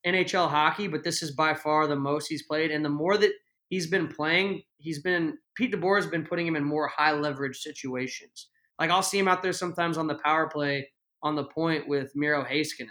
[0.06, 3.32] NHL hockey, but this is by far the most he's played, and the more that
[3.68, 7.58] he's been playing, he's been Pete DeBoer has been putting him in more high leverage
[7.58, 8.48] situations.
[8.78, 10.90] Like I'll see him out there sometimes on the power play
[11.22, 12.88] on the point with Miro Heiskanen.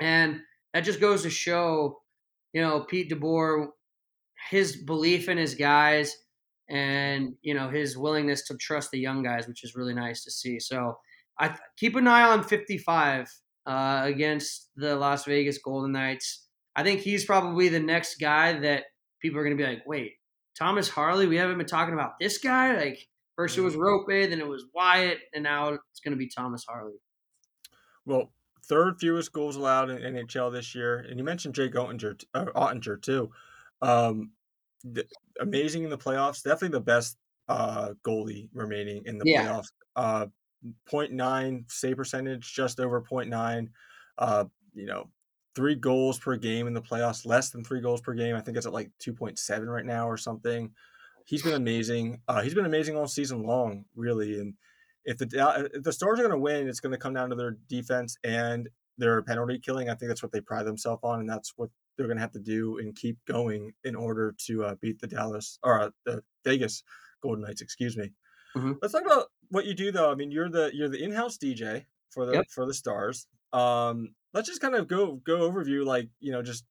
[0.00, 0.40] And
[0.74, 2.00] that just goes to show,
[2.52, 3.68] you know, Pete DeBoer
[4.48, 6.16] his belief in his guys
[6.68, 10.30] and you know his willingness to trust the young guys, which is really nice to
[10.30, 10.58] see.
[10.60, 10.96] So
[11.38, 13.28] I keep an eye on 55
[13.66, 16.46] uh, against the Las Vegas Golden Knights.
[16.76, 18.84] I think he's probably the next guy that
[19.20, 20.14] people are going to be like, wait,
[20.58, 21.26] Thomas Harley?
[21.26, 22.76] We haven't been talking about this guy.
[22.76, 24.30] Like first it was mm-hmm.
[24.30, 26.94] Then it was Wyatt, and now it's going to be Thomas Harley.
[28.04, 28.32] Well,
[28.66, 33.00] third fewest goals allowed in NHL this year, and you mentioned Jake Ottinger, uh, Oettinger
[33.00, 33.30] too.
[33.82, 34.32] Um,
[34.84, 35.04] the,
[35.40, 36.42] amazing in the playoffs.
[36.42, 37.16] Definitely the best
[37.48, 39.44] uh, goalie remaining in the yeah.
[39.44, 39.72] playoffs.
[39.96, 40.26] Uh,
[40.90, 43.68] 0.9 save percentage, just over 0.9.
[44.18, 44.44] Uh,
[44.74, 45.08] you know,
[45.54, 48.36] three goals per game in the playoffs, less than three goals per game.
[48.36, 50.70] I think it's at like 2.7 right now or something.
[51.24, 52.20] He's been amazing.
[52.28, 54.38] Uh, he's been amazing all season long, really.
[54.38, 54.54] And
[55.04, 57.36] if the if the Stars are going to win, it's going to come down to
[57.36, 59.88] their defense and their penalty killing.
[59.88, 62.32] I think that's what they pride themselves on, and that's what they're going to have
[62.32, 66.22] to do and keep going in order to uh, beat the Dallas or uh, the
[66.44, 66.82] Vegas
[67.22, 67.60] Golden Knights.
[67.60, 68.12] Excuse me.
[68.56, 68.72] Mm-hmm.
[68.82, 70.10] Let's talk about what you do though.
[70.10, 72.46] I mean, you're the you're the in-house DJ for the yep.
[72.50, 73.26] for the Stars.
[73.52, 76.64] Um, let's just kind of go go overview like you know just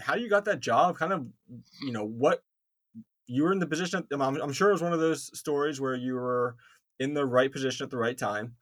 [0.00, 0.96] how you got that job.
[0.96, 1.26] Kind of
[1.82, 2.42] you know what
[3.26, 4.06] you were in the position.
[4.12, 6.56] I'm, I'm sure it was one of those stories where you were
[6.98, 8.56] in the right position at the right time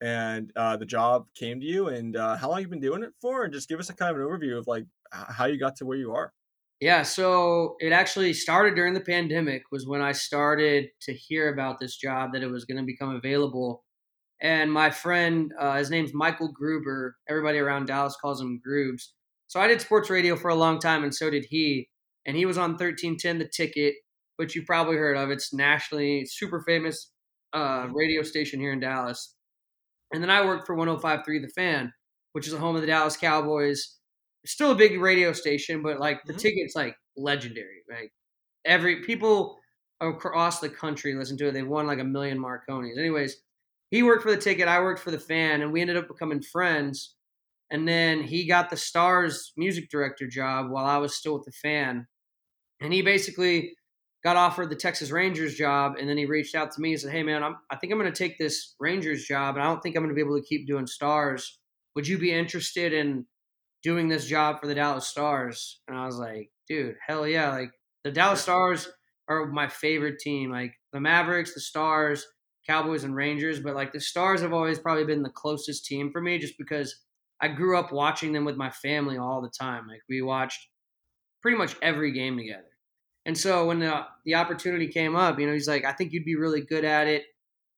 [0.00, 3.12] and uh, the job came to you and uh, how long you've been doing it
[3.20, 5.76] for and just give us a kind of an overview of like how you got
[5.76, 6.32] to where you are
[6.80, 11.80] yeah so it actually started during the pandemic was when i started to hear about
[11.80, 13.84] this job that it was going to become available
[14.40, 19.08] and my friend uh, his name's michael gruber everybody around dallas calls him grubes
[19.46, 21.88] so i did sports radio for a long time and so did he
[22.26, 23.94] and he was on 1310 the ticket
[24.36, 27.10] which you've probably heard of it's nationally super famous
[27.52, 27.96] uh, mm-hmm.
[27.96, 29.36] radio station here in dallas
[30.12, 31.92] and then I worked for 105.3 The Fan,
[32.32, 33.96] which is the home of the Dallas Cowboys.
[34.44, 36.40] Still a big radio station, but like the mm-hmm.
[36.40, 37.82] ticket's like legendary.
[37.90, 38.12] Like
[38.64, 39.58] every people
[40.00, 41.52] across the country listen to it.
[41.52, 42.98] They've won like a million Marconis.
[42.98, 43.36] Anyways,
[43.90, 44.68] he worked for the ticket.
[44.68, 47.14] I worked for the fan, and we ended up becoming friends.
[47.70, 51.52] And then he got the Stars music director job while I was still with the
[51.52, 52.06] fan.
[52.80, 53.74] And he basically
[54.22, 57.12] got offered the Texas Rangers job, and then he reached out to me and said,
[57.12, 59.80] "Hey, man, I'm, I think I'm going to take this Rangers job, and I don't
[59.82, 61.58] think I'm going to be able to keep doing Stars.
[61.94, 63.26] Would you be interested in
[63.82, 67.50] doing this job for the Dallas Stars?" And I was like, "Dude, hell yeah!
[67.52, 67.70] Like
[68.04, 68.88] the Dallas Stars
[69.28, 70.50] are my favorite team.
[70.50, 72.26] Like the Mavericks, the Stars,
[72.66, 76.20] Cowboys, and Rangers, but like the Stars have always probably been the closest team for
[76.20, 77.02] me, just because."
[77.40, 79.86] I grew up watching them with my family all the time.
[79.86, 80.68] Like we watched
[81.42, 82.64] pretty much every game together.
[83.26, 86.24] And so when the, the opportunity came up, you know, he's like, I think you'd
[86.24, 87.24] be really good at it.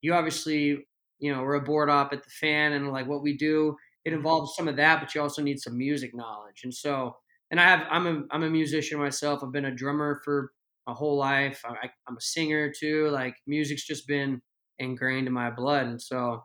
[0.03, 0.87] You obviously,
[1.19, 4.11] you know, we're a board op at the fan and like what we do, it
[4.11, 4.19] mm-hmm.
[4.19, 6.61] involves some of that, but you also need some music knowledge.
[6.65, 7.17] And so,
[7.51, 9.43] and I have, I'm a, I'm a musician myself.
[9.43, 10.53] I've been a drummer for
[10.87, 11.63] my whole life.
[11.65, 13.09] I, I'm a singer too.
[13.09, 14.41] Like music's just been
[14.79, 15.87] ingrained in my blood.
[15.87, 16.45] And so,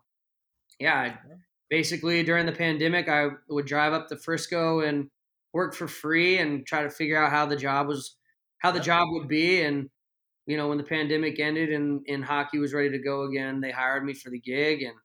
[0.79, 1.15] yeah,
[1.69, 5.09] basically during the pandemic, I would drive up to Frisco and
[5.53, 8.17] work for free and try to figure out how the job was
[8.59, 9.61] how the job would be.
[9.61, 9.89] And,
[10.47, 13.71] you know, when the pandemic ended and, and hockey was ready to go again, they
[13.71, 14.81] hired me for the gig.
[14.81, 14.95] And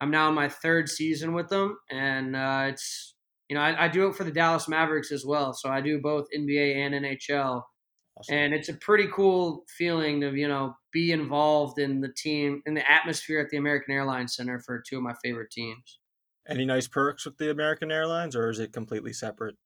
[0.00, 1.78] I'm now in my third season with them.
[1.90, 3.14] And uh, it's,
[3.48, 5.54] you know, I, I, do it for the Dallas Mavericks as well.
[5.54, 7.62] So I do both NBA and NHL.
[8.18, 8.34] Awesome.
[8.34, 12.74] And it's a pretty cool feeling to, you know, be involved in the team, in
[12.74, 15.98] the atmosphere at the American Airlines Center for two of my favorite teams.
[16.48, 19.56] Any nice perks with the American Airlines, or is it completely separate?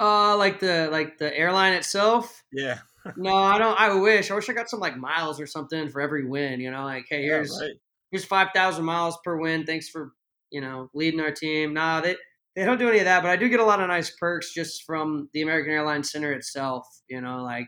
[0.00, 2.42] Uh, like the like the airline itself.
[2.52, 2.78] Yeah.
[3.16, 3.78] No, I don't.
[3.78, 4.30] I wish.
[4.30, 6.60] I wish I got some like miles or something for every win.
[6.60, 7.72] You know, like hey, Yeah, here's right.
[8.10, 9.64] here's five thousand miles per win.
[9.66, 10.12] Thanks for
[10.50, 11.74] you know leading our team.
[11.74, 12.16] Nah, they
[12.54, 14.52] they don't do any of that, but I do get a lot of nice perks
[14.54, 16.86] just from the American Airlines Center itself.
[17.08, 17.66] You know, like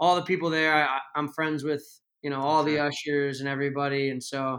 [0.00, 1.84] all the people there, I, I'm friends with.
[2.24, 4.58] You know, all the ushers and everybody, and so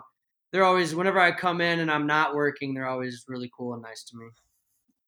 [0.51, 3.81] they're always whenever I come in and I'm not working, they're always really cool and
[3.81, 4.27] nice to me.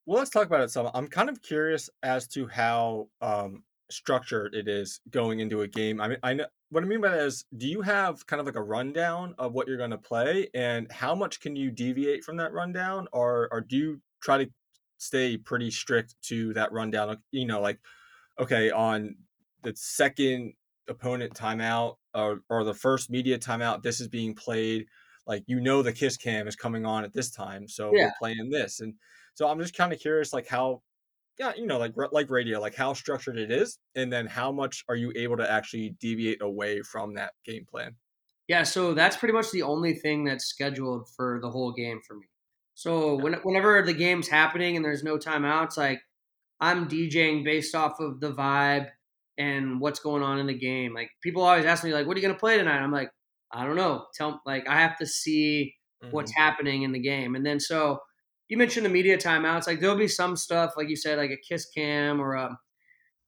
[0.04, 0.90] Well, let's talk about it some.
[0.92, 6.00] I'm kind of curious as to how um, structured it is going into a game.
[6.00, 8.46] I mean, I know what I mean by that is, do you have kind of
[8.46, 12.24] like a rundown of what you're going to play, and how much can you deviate
[12.24, 14.50] from that rundown, or or do you try to
[14.98, 17.18] stay pretty strict to that rundown?
[17.30, 17.78] You know, like
[18.38, 19.14] okay, on
[19.62, 20.54] the second
[20.88, 24.86] opponent timeout or or the first media timeout, this is being played.
[25.26, 28.08] Like you know, the kiss cam is coming on at this time, so Yeah.
[28.08, 28.94] we're playing this, and
[29.34, 30.82] so I'm just kind of curious, like how,
[31.38, 34.84] yeah, you know, like like radio, like how structured it is, and then how much
[34.88, 37.96] are you able to actually deviate away from that game plan?
[38.46, 42.14] Yeah, so that's pretty much the only thing that's scheduled for the whole game for
[42.16, 42.26] me.
[42.74, 46.00] So when, whenever the game's happening and there's no timeouts, like
[46.60, 48.90] I'm DJing based off of the vibe
[49.38, 50.92] and what's going on in the game.
[50.92, 53.10] Like people always ask me, like, "What are you gonna play tonight?" I'm like,
[53.52, 54.06] I don't know.
[54.14, 55.74] Tell like I have to see
[56.10, 58.00] what's happening in the game, and then so
[58.48, 59.66] you mentioned the media timeouts.
[59.66, 62.58] Like there'll be some stuff, like you said, like a kiss cam or a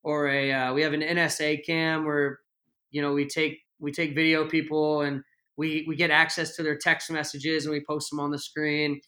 [0.03, 2.39] or a uh, we have an NSA cam where
[2.91, 5.21] you know we take we take video people and
[5.57, 8.99] we we get access to their text messages and we post them on the screen.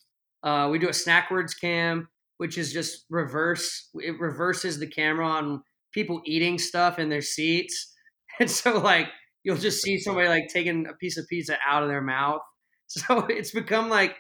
[0.44, 3.90] Uh, we do a snack words cam, which is just reverse.
[3.96, 7.94] It reverses the camera on people eating stuff in their seats,
[8.40, 9.08] and so like
[9.44, 12.42] you'll just see somebody like taking a piece of pizza out of their mouth.
[12.86, 14.18] So it's become like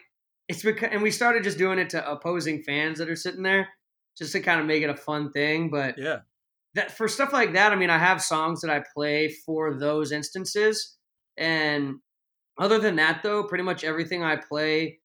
[0.47, 3.69] it's become, and we started just doing it to opposing fans that are sitting there,
[4.17, 5.69] just to kind of make it a fun thing.
[5.69, 6.19] But Yeah,
[6.73, 10.11] that for stuff like that, I mean, I have songs that I play for those
[10.11, 10.97] instances,
[11.37, 11.95] and
[12.57, 14.99] other than that, though, pretty much everything I play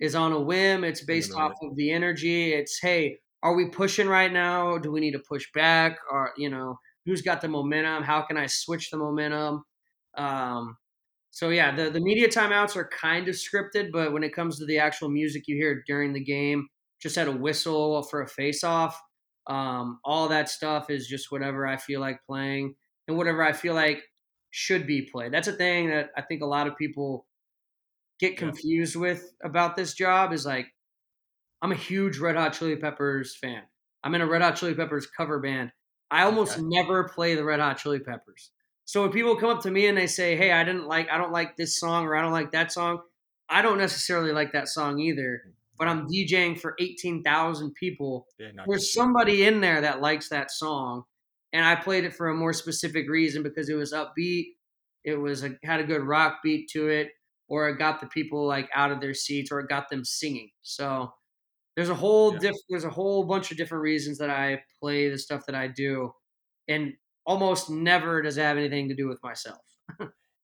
[0.00, 0.84] is on a whim.
[0.84, 2.52] It's based off of the energy.
[2.52, 4.76] It's hey, are we pushing right now?
[4.76, 5.98] Do we need to push back?
[6.10, 8.02] Or you know, who's got the momentum?
[8.02, 9.62] How can I switch the momentum?
[10.16, 10.76] Um,
[11.30, 14.66] so yeah, the the media timeouts are kind of scripted, but when it comes to
[14.66, 16.66] the actual music you hear during the game,
[17.00, 19.00] just at a whistle for a face off,
[19.46, 22.74] um, all that stuff is just whatever I feel like playing
[23.06, 24.02] and whatever I feel like
[24.50, 25.32] should be played.
[25.32, 27.26] That's a thing that I think a lot of people
[28.18, 30.66] get confused with about this job is like
[31.66, 33.64] I'm a huge Red Hot Chili Peppers fan.
[34.04, 35.72] I'm in a Red Hot Chili Peppers cover band.
[36.12, 36.62] I almost Okay.
[36.62, 38.52] never play the Red Hot Chili Peppers.
[38.84, 41.18] So when people come up to me and they say, "Hey, I didn't like I
[41.18, 43.02] don't like this song or I don't like that song,"
[43.48, 45.42] I don't necessarily like that song either,
[45.76, 51.02] but I'm DJing for 18,000 people yeah, there's somebody in there that likes that song
[51.52, 54.52] and i played it for a more specific reason because it was upbeat
[55.04, 57.10] it was a, had a good rock beat to it
[57.48, 60.50] or it got the people like out of their seats or it got them singing
[60.62, 61.12] so
[61.76, 62.38] there's a whole Yeah.
[62.38, 65.68] diff- there's a whole bunch of different reasons that i play the stuff that i
[65.68, 66.12] do
[66.68, 66.94] and
[67.26, 69.60] almost never does it have anything to do with myself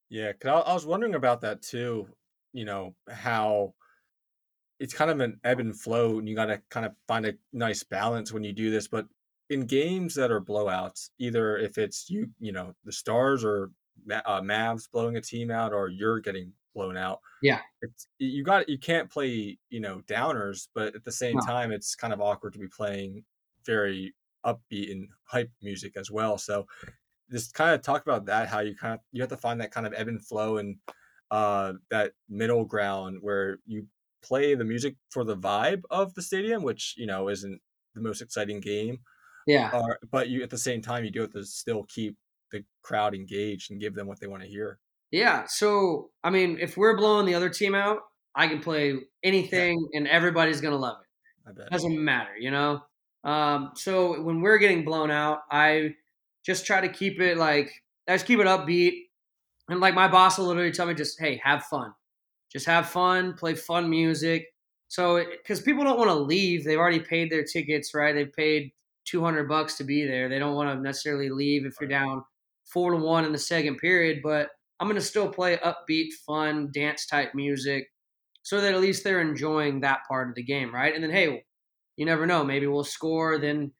[0.08, 2.14] Yeah, 'cause I, I was wondering about that too.
[2.52, 3.74] You know how
[4.78, 7.34] it's kind of an ebb and flow, and you got to kind of find a
[7.52, 8.88] nice balance when you do this.
[8.88, 9.06] But
[9.48, 13.70] in games that are blowouts, either if it's you, you know, the Stars or
[14.10, 17.20] uh, Mavs blowing a team out, or you're getting blown out.
[17.40, 17.62] Yeah.
[17.82, 21.40] it's you got you can't play you know downers, but at the same No.
[21.40, 23.24] time, it's kind of awkward to be playing
[23.64, 24.14] very
[24.46, 26.38] upbeat and hype music as well.
[26.38, 26.66] So
[27.30, 29.70] just kind of talk about that how you kind of you have to find that
[29.70, 30.78] kind of ebb and flow and
[31.30, 33.86] uh that middle ground where you
[34.22, 37.60] play the music for the vibe of the stadium which you know isn't
[37.94, 38.98] the most exciting game
[39.46, 42.16] yeah uh, but you at the same time you do have to still keep
[42.50, 44.78] the crowd engaged and give them what they want to hear
[45.12, 45.44] Yeah.
[45.46, 47.98] So, I mean, if we're blowing the other team out,
[48.34, 51.50] I can play anything and everybody's going to love it.
[51.50, 52.80] i bet Doesn't matter, you know?
[53.22, 55.94] Um, so when we're getting blown out, I
[56.44, 57.70] just try to keep it like,
[58.08, 59.02] I just keep it upbeat.
[59.68, 61.92] And like my boss will literally tell me, just, hey, have fun.
[62.50, 64.46] Just have fun, play fun music.
[64.88, 68.14] So, because people don't want to leave, they've already paid their tickets, right?
[68.14, 68.72] They've paid
[69.06, 70.28] 200 bucks to be there.
[70.28, 72.24] They don't want to necessarily leave if you're down
[72.64, 74.48] four to one in the second period, but
[74.82, 77.86] I'm going to still play upbeat, fun, dance type music
[78.42, 80.92] so that at least they're enjoying that part of the game, right?
[80.92, 81.44] And then, hey,
[81.96, 83.72] you never know, maybe we'll score, then,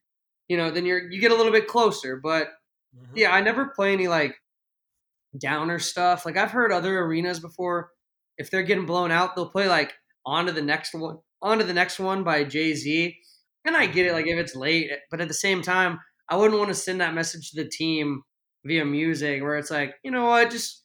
[0.49, 2.21] you know, then you're, you get a little bit closer.
[2.23, 2.51] But
[2.95, 3.11] Mhm.
[3.17, 4.37] yeah, I never play any like
[5.39, 6.27] downer stuff.
[6.27, 7.91] Like I've heard other arenas before,
[8.39, 9.93] if they're getting blown out, they'll play like
[10.27, 13.17] on to the next one, on to the next one by Jay Z.
[13.65, 16.59] And I get it, like if it's late, but at the same time, I wouldn't
[16.59, 18.23] want to send that message to the team
[18.65, 20.82] via music where it's like, you know what, just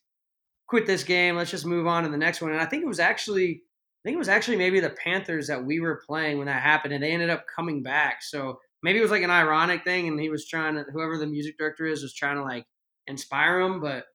[0.68, 1.36] quit this game.
[1.36, 2.52] Let's just move on to the next one.
[2.52, 5.64] And I think it was actually, I think it was actually maybe the Panthers that
[5.64, 8.22] we were playing when that happened, and they ended up coming back.
[8.22, 11.28] So maybe it was like an ironic thing, and he was trying to, whoever the
[11.28, 12.66] music director is, was trying to like
[13.08, 13.82] inspire him.
[13.82, 14.06] But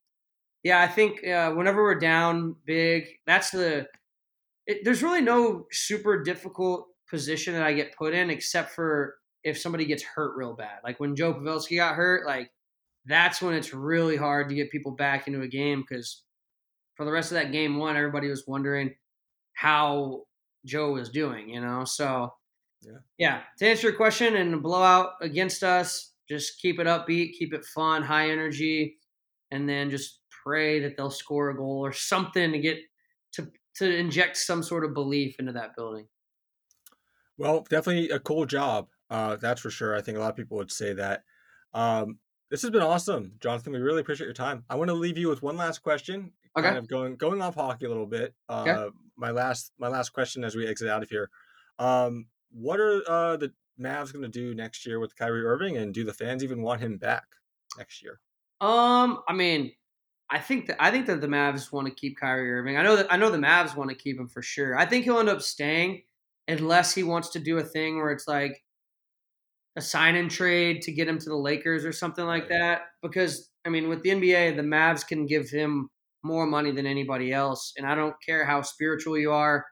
[0.63, 3.87] yeah, I think uh, whenever we're down big, that's the.
[4.67, 9.59] It, there's really no super difficult position that I get put in except for if
[9.59, 10.79] somebody gets hurt real bad.
[10.85, 12.51] Like when Joe Pavelski got hurt, like
[13.07, 16.23] that's when it's really hard to get people back into a game because
[16.95, 18.95] for the rest of that game one, everybody was wondering
[19.55, 20.23] how
[20.65, 21.85] Joe was doing, you know?
[21.85, 22.33] So,
[22.83, 22.99] yeah.
[23.19, 27.65] yeah, to answer your question and blowout against us, just keep it upbeat, keep it
[27.65, 28.97] fun, high energy,
[29.51, 32.79] and then just pray that they'll score a goal or something to get
[33.33, 36.07] to to inject some sort of belief into that building.
[37.39, 38.89] Well, definitely a cool job.
[39.09, 39.97] Uh, that's for sure.
[39.97, 41.25] I think a lot of people would say that.
[41.75, 42.19] Um,
[42.51, 43.73] this has been awesome, Jonathon.
[43.73, 44.65] We really appreciate your time.
[44.69, 46.33] I want to leave you with one last question.
[46.57, 46.67] Okay.
[46.67, 48.35] Kind of going going off hockey a little bit.
[48.49, 48.97] Uh, okay.
[49.17, 51.31] My last my last question as we exit out of here.
[51.79, 55.95] Um, what are uh, the Mavs going to do next year with Kyrie Irving, and
[55.95, 57.25] do the fans even want him back
[57.79, 58.21] next year?
[58.61, 59.73] Um, I mean,
[60.31, 62.77] I think that I think that the Mavs want to keep Kyrie Irving.
[62.77, 64.79] I know that I know the Mavs want to keep him for sure.
[64.79, 66.03] I think he'll end up staying
[66.49, 68.63] unless he wants to do a thing where it's like
[69.77, 72.83] a sign and trade to get him to the Lakers or something like that.
[73.03, 75.91] Because I mean, with the NBA, the Mavs can give him
[76.23, 79.65] more money than anybody else, and I don't care how spiritual you are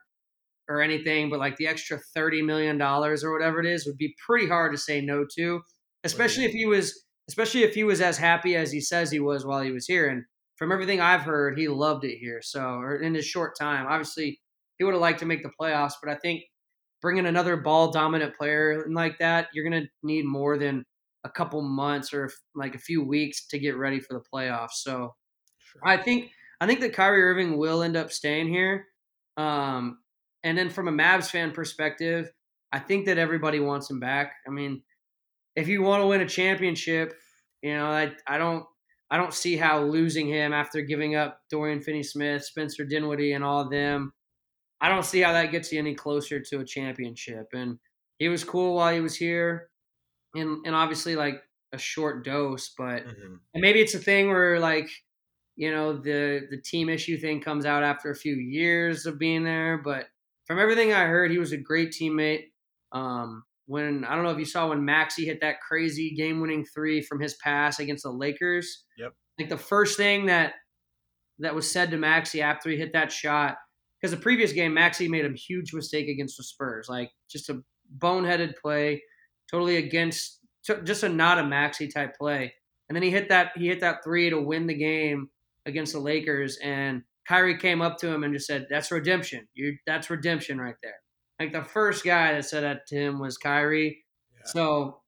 [0.69, 4.15] or anything, but like the extra thirty million dollars or whatever it is would be
[4.25, 5.61] pretty hard to say no to,
[6.03, 9.45] especially if he was, especially if he was as happy as he says he was
[9.45, 10.07] while he was here.
[10.07, 10.23] And
[10.57, 12.39] from everything I've heard, he loved it here.
[12.41, 14.39] So, or in his short time, obviously
[14.77, 16.43] he would have liked to make the playoffs, but I think
[17.01, 20.85] bringing another ball dominant player like that, you're going to need more than
[21.23, 24.73] a couple months or like a few weeks to get ready for the playoffs.
[24.75, 25.13] So
[25.59, 25.81] sure.
[25.85, 26.31] I think
[26.61, 28.85] I think that Kyrie Irving will end up staying here.
[29.35, 29.97] Um,
[30.43, 32.31] and then from a Mavs fan perspective,
[32.71, 34.33] I think that everybody wants him back.
[34.47, 34.81] I mean,
[35.57, 37.13] if you want to win a championship,
[37.61, 38.63] you know, I I don't
[39.09, 43.59] I don't see how losing him after giving up Dorian Finney-Smith, Spencer Dinwiddie, and all
[43.59, 44.13] of them
[44.81, 47.47] I don't see how that gets you any closer to a championship.
[47.53, 47.77] And
[48.17, 49.69] he was cool while he was here,
[50.33, 51.41] and and obviously like
[51.71, 53.35] a short dose, but mm-hmm.
[53.53, 54.89] and maybe it's a thing where like
[55.61, 59.43] you know the the team issue thing comes out after a few years of being
[59.43, 59.77] there.
[59.77, 60.07] But
[60.47, 62.45] from everything I heard, he was a great teammate.
[62.91, 66.99] Um, when I don't know if you saw when Maxi hit that crazy game-winning three
[66.99, 68.85] from his pass against the Lakers.
[68.97, 69.13] Yep.
[69.37, 70.53] Like the first thing that
[71.37, 73.57] that was said to Maxi after he hit that shot
[73.99, 77.61] because the previous game, Maxi made a huge mistake against the Spurs, like just a
[77.99, 79.03] boneheaded play,
[79.49, 80.39] totally against,
[80.83, 82.51] just a not a Maxi type play.
[82.89, 85.29] And then he hit that he hit that three to win the game
[85.65, 89.47] against the Lakers, and Kyrie came up to him and just said, "That's redemption.
[89.53, 90.95] You that's redemption right there."
[91.39, 94.03] Like the first guy that said that to him was Kyrie.
[94.33, 94.45] Yeah.
[94.45, 95.01] So,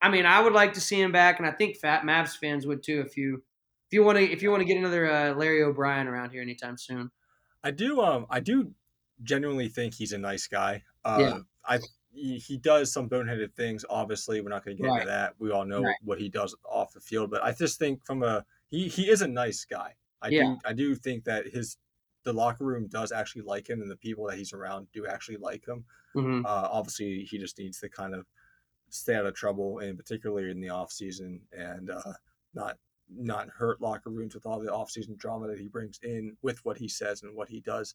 [0.00, 2.66] I mean, I would like to see him back, and I think Fat Mavs fans
[2.66, 3.42] would too if you
[3.90, 6.42] if you want to if you want to get another uh, Larry O'Brien around here
[6.42, 7.10] anytime soon.
[7.64, 8.00] I do.
[8.00, 8.72] Um, I do
[9.22, 10.82] genuinely think he's a nice guy.
[11.04, 11.38] Uh, yeah.
[11.64, 11.78] I
[12.12, 13.84] he, he does some boneheaded things.
[13.88, 15.00] Obviously, we're not going to get right.
[15.00, 15.34] into that.
[15.38, 15.96] We all know right.
[16.02, 19.22] what he does off the field, but I just think from a he he is
[19.22, 19.94] a nice guy.
[20.20, 20.42] I yeah.
[20.42, 21.76] do I do think that his
[22.24, 25.36] the locker room does actually like him, and the people that he's around do actually
[25.36, 25.84] like him.
[26.16, 26.46] Mm-hmm.
[26.46, 28.26] Uh, obviously, he just needs to kind of
[28.88, 32.12] stay out of trouble, and particularly in the off season, and uh,
[32.54, 32.78] not
[33.14, 36.64] not hurt locker rooms with all the off season drama that he brings in with
[36.64, 37.94] what he says and what he does.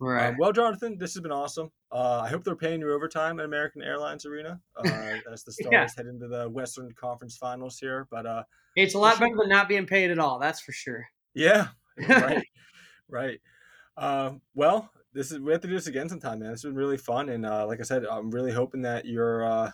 [0.00, 0.28] Right.
[0.28, 1.72] Um, well, Jonathon, this has been awesome.
[1.90, 4.88] Uh, I hope they're paying you overtime at American Airlines Arena uh,
[5.32, 5.88] as the Stars yeah.
[5.96, 8.06] head into the Western Conference Finals here.
[8.10, 8.42] But uh,
[8.76, 10.38] it's a lot better than not being paid at all.
[10.38, 11.06] That's for sure.
[11.34, 11.68] Yeah.
[12.08, 12.46] Right.
[13.08, 13.40] right.
[13.96, 16.50] Uh, well, this is we have to do this again sometime, man.
[16.50, 19.44] This has been really fun, and uh, like I said, I'm really hoping that your
[19.44, 19.70] uh,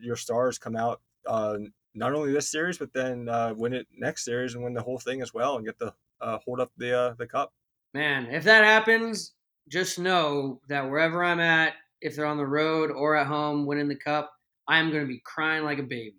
[0.00, 1.56] your stars come out uh,
[1.94, 4.98] not only this series, but then uh, win it next series and win the whole
[4.98, 7.52] thing as well, and get the uh, hold up the uh, the cup.
[7.94, 9.32] Man, if that happens,
[9.68, 13.88] just know that wherever I'm at, if they're on the road or at home winning
[13.88, 14.32] the cup,
[14.68, 16.16] I am going to be crying like a baby.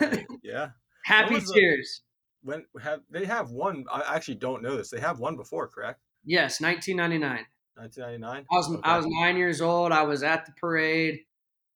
[0.00, 0.26] Right.
[0.42, 0.68] Yeah.
[1.04, 2.02] Happy tears.
[2.42, 3.86] The, when have they have one?
[3.90, 4.90] I actually don't know this.
[4.90, 6.00] They have one before, correct?
[6.24, 7.46] Yes, 1999.
[7.76, 8.46] 1999.
[8.50, 8.80] I was okay.
[8.84, 9.90] I was nine years old.
[9.90, 11.20] I was at the parade.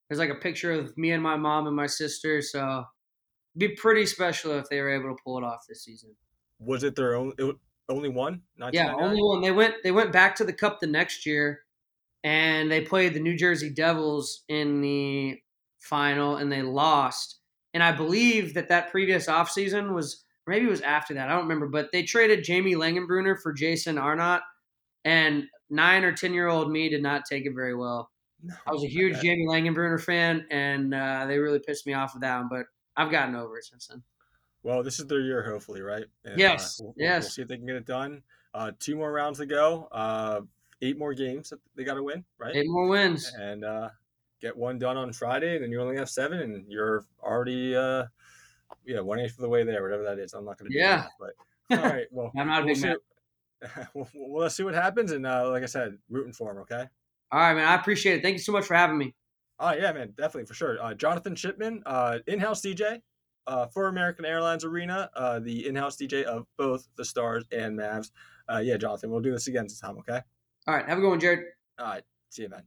[0.08, 2.40] There's like a picture of me and my mom and my sister.
[2.42, 2.84] So
[3.56, 6.14] be pretty special if they were able to pull it off this season.
[6.58, 7.56] Was it their own it,
[7.88, 8.42] only one?
[8.72, 9.40] Yeah, only one.
[9.40, 11.60] They went they went back to the cup the next year,
[12.24, 15.40] and they played the New Jersey Devils in the
[15.80, 17.36] final and they lost.
[17.74, 21.28] And I believe that that previous offseason was maybe it was after that.
[21.28, 24.42] I don't remember, but they traded Jamie Langenbrunner for Jason Arnott,
[25.04, 28.10] and nine or ten year old me did not take it very well.
[28.66, 29.20] I was a huge.
[29.20, 32.48] Jamie Langenbrunner fan, and uh, they really pissed me off with that one.
[32.48, 32.66] But
[32.96, 34.02] I've gotten over it since then.
[34.62, 36.04] Well, this is their year, hopefully, right?
[36.24, 37.22] And, Yes, Uh, we'll, we'll- yes.
[37.24, 38.22] We'll see if they can get it done.
[38.54, 39.88] Uh, two more rounds to go.
[39.92, 40.40] Uh,
[40.82, 42.54] eight more games that they got to win, right?
[42.56, 43.32] Eight more wins.
[43.38, 43.90] And uh,
[44.40, 48.04] get one done on Friday, and then you only have seven, and you're already, uh,
[48.84, 50.32] yeah, one eighth of the way there, whatever that is.
[50.34, 50.96] I'm not going to do Yeah.
[50.96, 51.10] that,
[51.70, 52.06] but all right.
[52.10, 52.88] Well, I'm not a we'll big see.
[52.88, 52.96] man.
[53.94, 56.58] we'll, we'll let's see what happens, and uh, like I said, rooting for him.
[56.58, 56.84] Okay.
[57.30, 57.66] All right, man.
[57.66, 58.22] I appreciate it.
[58.22, 59.14] Thank you so much for having me.
[59.60, 60.80] Oh yeah, man, definitely for sure.
[60.82, 63.02] Uh, Jonathon Shipman, uh, in-house DJ
[63.48, 68.10] uh, for American Airlines Arena, uh, the in-house DJ of both the Stars and Mavs.
[68.48, 69.98] Uh, yeah, Jonathon, we'll do this again sometime.
[70.00, 70.20] Okay.
[70.66, 71.40] All right, have a good one, Jared.
[71.78, 72.02] All right.
[72.28, 72.62] See you, man.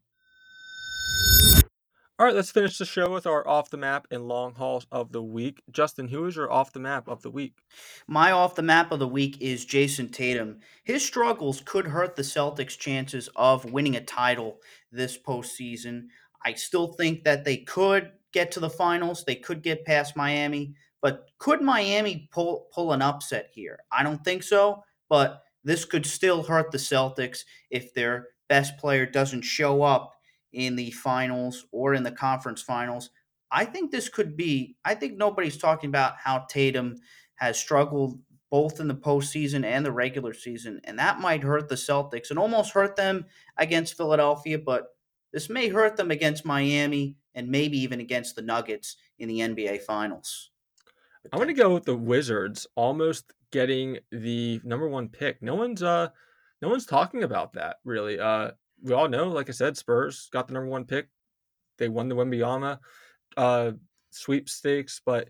[2.18, 5.12] All right, let's finish the show with our off the map and long hauls of
[5.12, 5.64] the week.
[5.72, 7.58] Justin, who is your off the map of the week?
[8.08, 10.60] My off the map of the week is Jayson Tatum.
[10.84, 14.60] His struggles could hurt the Celtics' chances of winning a title
[14.92, 16.08] this postseason.
[16.46, 19.24] I still think that they could get to the finals.
[19.26, 23.80] They could get past Miami, but could Miami pull pull an upset here?
[23.92, 29.06] I don't think so, but this could still hurt the Celtics if their best player
[29.06, 30.14] doesn't show up
[30.54, 33.10] in the finals or in the conference finals.
[33.52, 34.76] I think this could be.
[34.86, 36.98] I think nobody's talking about how Tatum
[37.36, 38.20] has struggled
[38.50, 42.40] both in the postseason and the regular season, and that might hurt the Celtics and
[42.40, 43.26] almost hurt them
[43.58, 44.58] against Philadelphia.
[44.58, 44.88] But
[45.34, 49.82] this may hurt them against Miami and maybe even against the Nuggets in the NBA
[49.82, 50.52] Finals.
[51.32, 55.42] I'm going to go with the Wizards almost getting the number one pick.
[55.42, 56.10] No one's uh,
[56.62, 58.20] no one's talking about that really.
[58.20, 58.52] Uh,
[58.82, 61.08] we all know, like I said, Spurs got the number one pick.
[61.78, 62.80] They won the Wembanyama
[63.38, 63.72] uh,
[64.12, 65.30] sweepstakes, but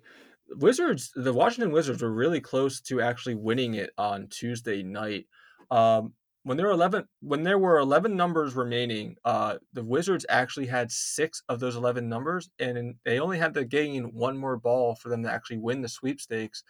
[0.56, 5.28] Wizards, the Washington Wizards, were really close to actually winning it on Tuesday night.
[5.70, 6.14] Um,
[6.44, 10.92] when there were eleven, when there were eleven numbers remaining, uh, the Wizards actually had
[10.92, 15.10] six of those eleven numbers, and they only had to gain one more ball for
[15.10, 16.64] them to actually win the sweepstakes.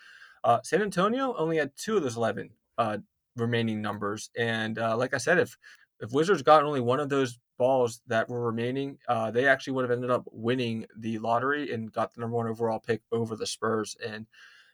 [0.44, 2.98] Uh, San Antonio only had two of those eleven uh,
[3.36, 5.58] remaining numbers, and uh, like I said, if
[6.02, 9.84] if Wizards got only one of those balls that were remaining, uh, they actually would
[9.84, 13.46] have ended up winning the lottery and got the number one overall pick over the
[13.46, 13.96] Spurs.
[14.04, 14.26] And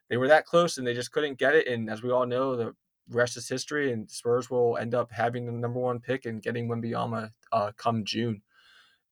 [0.10, 1.68] they were that close, and they just couldn't get it.
[1.68, 2.74] And as we all know, the
[3.10, 6.68] rest is history, and Spurs will end up having the number one pick and getting
[6.68, 8.42] Wembanyama uh, come June.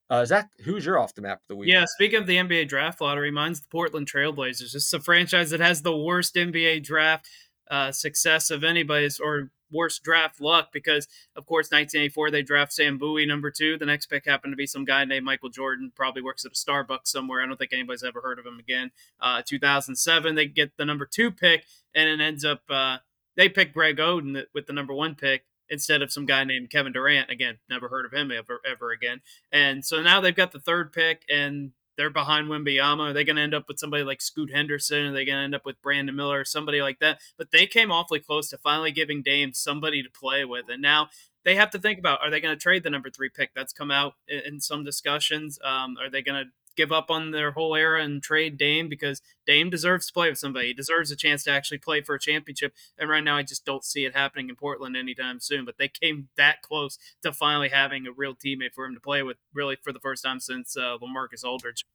[0.10, 1.72] Uh, Zach, who's your off the map of the week?
[1.72, 4.76] Yeah, speaking of the NBA draft lottery, mine's the Portland Trailblazers.
[4.76, 7.28] It's a franchise that has the worst NBA draft
[7.72, 13.00] uh, success of anybody's or worst draft luck because, of course, 1984 they draft Sam
[13.00, 13.78] Bowie number two.
[13.78, 16.56] The next pick happened to be some guy named Michael Jordan, probably works at a
[16.56, 17.42] Starbucks somewhere.
[17.42, 18.92] I don't think anybody's ever heard of him again.
[19.20, 21.66] Uh, 2007 they get the number two pick,
[21.96, 22.98] and it ends up uh,
[23.36, 26.94] they picked Greg Oden with the number one pick instead of some guy named Kevin
[26.94, 27.30] Durant.
[27.30, 29.22] Again, never heard of him ever ever again.
[29.52, 33.10] And so now they've got the third pick and they're behind Wembanyama.
[33.10, 35.08] Are they going to end up with somebody like Scoot Henderson?
[35.08, 37.20] Are they going to end up with Brandon Miller or somebody like that?
[37.38, 40.66] But they came awfully close to finally giving Dame somebody to play with.
[40.70, 41.10] And now
[41.44, 43.52] they have to think about are they going to trade the number three pick?
[43.56, 45.60] That's come out in, some discussions.
[45.64, 49.22] Um, are they going to give up on their whole era and trade Dame because
[49.46, 50.68] Dame deserves to play with somebody.
[50.68, 52.74] He deserves a chance to actually play for a championship.
[52.98, 55.66] And right now, I just don't see it happening in Portland anytime soon.
[55.66, 59.24] But they came that close to finally having a real teammate for him to play
[59.24, 61.86] with, really for the first time since uh, LaMarcus Aldridge.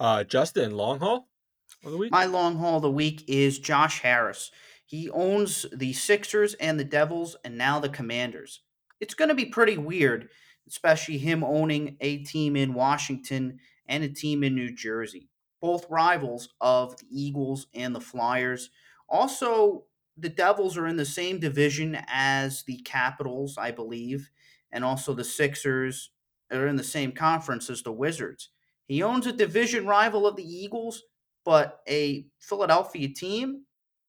[0.00, 1.28] Uh, Justin, long haul
[1.84, 2.12] of the week.
[2.12, 4.50] My long haul of the week is Josh Harris.
[4.86, 8.62] He owns the Sixers and the Devils and now the Commanders.
[9.00, 10.28] It's going to be pretty weird,
[10.68, 15.28] especially him owning a team in Washington and a team in New Jersey,
[15.60, 18.70] both rivals of the Eagles and the Flyers.
[19.08, 19.84] Also,
[20.16, 24.30] the Devils are in the same division as the Capitals, I believe,
[24.70, 26.10] and also the Sixers
[26.52, 28.50] are in the same conference as the Wizards.
[28.86, 31.02] He owns a division rival of the Eagles,
[31.44, 33.64] but a Philadelphia team.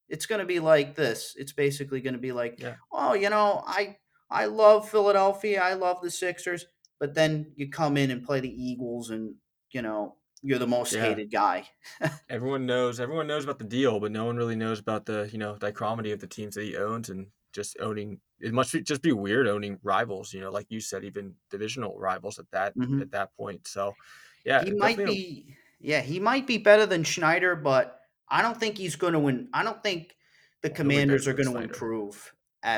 [0.08, 1.36] It's going to be like this.
[1.38, 2.76] It's basically going to be like, Yeah.
[2.92, 3.98] oh, you know, I
[4.30, 5.62] I love Philadelphia.
[5.62, 6.66] I love the Sixers,
[7.00, 9.36] but then you come in and play the Eagles, and
[9.72, 10.98] you know you're the most Yeah.
[10.98, 11.70] hated guy.
[12.30, 15.38] everyone knows everyone knows about the deal, but no one really knows about the you
[15.38, 18.22] know dichotomy of the teams that he owns and just owning.
[18.40, 20.34] It must be, just be weird owning rivals.
[20.34, 23.00] You know, like you said, even divisional rivals at that Mhm.
[23.00, 23.68] at that point.
[23.68, 23.98] So,
[24.46, 28.78] yeah, he might be, yeah, he might be better than Snyder, but I don't think
[28.78, 29.50] he's going to win.
[29.54, 30.16] I don't think
[30.62, 32.34] the Commanders are going to improve.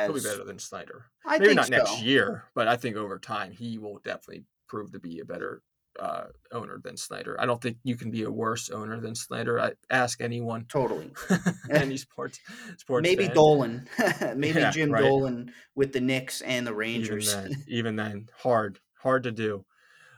[0.05, 1.10] He'll be better than Snyder.
[1.25, 1.71] I Maybe think not so.
[1.77, 5.61] next year, but I think over time he will definitely prove to be a better
[5.99, 7.35] uh, owner than Snyder.
[7.39, 9.59] I don't think you can be a worse owner than Snyder.
[9.59, 10.65] I ask anyone.
[10.69, 11.11] Totally.
[11.69, 12.39] Any sports
[12.77, 13.03] sports.
[13.03, 13.35] Maybe fan.
[13.35, 13.87] Dolan.
[14.35, 15.03] Maybe Yeah, Jim right.
[15.03, 17.33] Dolan with the Knicks and the Even Rangers.
[17.33, 19.65] then, even then, hard, hard to do.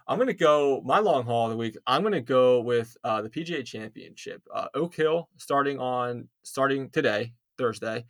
[0.07, 1.77] I'm gonna go my long haul of the week.
[1.87, 4.41] I'm gonna go with uh, the PGA Championship.
[4.53, 8.05] Uh, Oak Hill starting on starting today, Thursday.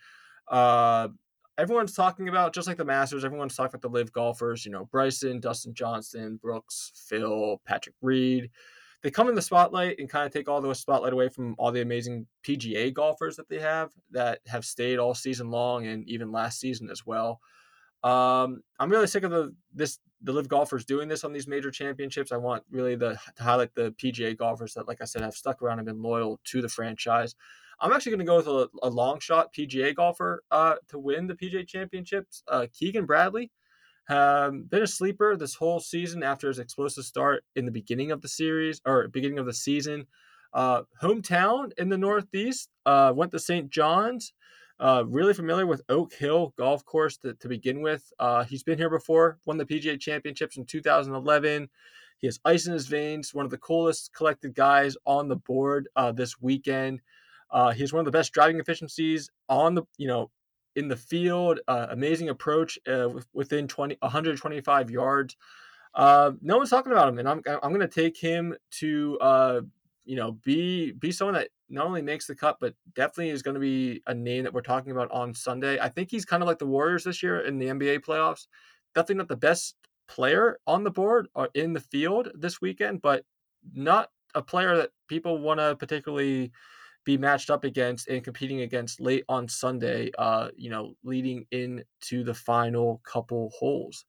[0.47, 1.09] Uh,
[1.57, 3.25] everyone's talking about just like the Masters.
[3.25, 4.65] Everyone's talking about the live golfers.
[4.65, 8.49] You know, Bryson, Dustin Johnson, Brooks, Phil, Patrick Reed.
[9.01, 11.71] They come in the spotlight and kind of take all the spotlight away from all
[11.71, 16.31] the amazing PGA golfers that they have that have stayed all season long and even
[16.31, 17.41] last season as well.
[18.01, 21.69] Um, I'm really sick of the this the live golfers doing this on these major
[21.69, 22.31] championships.
[22.31, 25.61] I want really the to highlight the PGA golfers that, like I said, have stuck
[25.61, 27.35] around and been loyal to the franchise.
[27.83, 31.27] I'm actually going to go with a, a long shot PGA golfer uh, to win
[31.27, 32.41] the PGA championships.
[32.47, 33.51] Uh, Keegan Bradley,
[34.09, 38.21] um, been a sleeper this whole season after his explosive start in the beginning of
[38.21, 40.07] the series or beginning of the season.
[40.53, 43.69] Uh, hometown in the Northeast, uh, went to St.
[43.69, 44.33] John's.
[44.79, 48.11] Uh, really familiar with Oak Hill Golf Course to, to begin with.
[48.17, 51.69] Uh, he's been here before, won the PGA Championships in 2011.
[52.17, 55.89] He has ice in his veins, one of the coolest collected guys on the board
[56.15, 57.01] this weekend.
[57.53, 60.29] Uh, he has one of the best driving efficiencies on the, you know,
[60.75, 61.59] in the field.
[61.67, 65.37] Uh, amazing approach uh, with- within 20, 125 yards.
[65.95, 69.61] Uh, no one's talking about him, and I'm I'm going to take him to uh,
[70.05, 73.53] you know be be someone that not only makes the cut, but definitely is going
[73.53, 75.79] to be a name that we're talking about on Sunday.
[75.79, 78.47] I think he's kind of like the Warriors this year in the NBA playoffs.
[78.95, 79.75] Definitely not the best
[80.07, 83.23] player on the board or in the field this weekend, but
[83.73, 86.51] not a player that people want to particularly
[87.05, 92.23] be matched up against and competing against late on Sunday, uh, you know, leading into
[92.23, 94.05] the final couple holes.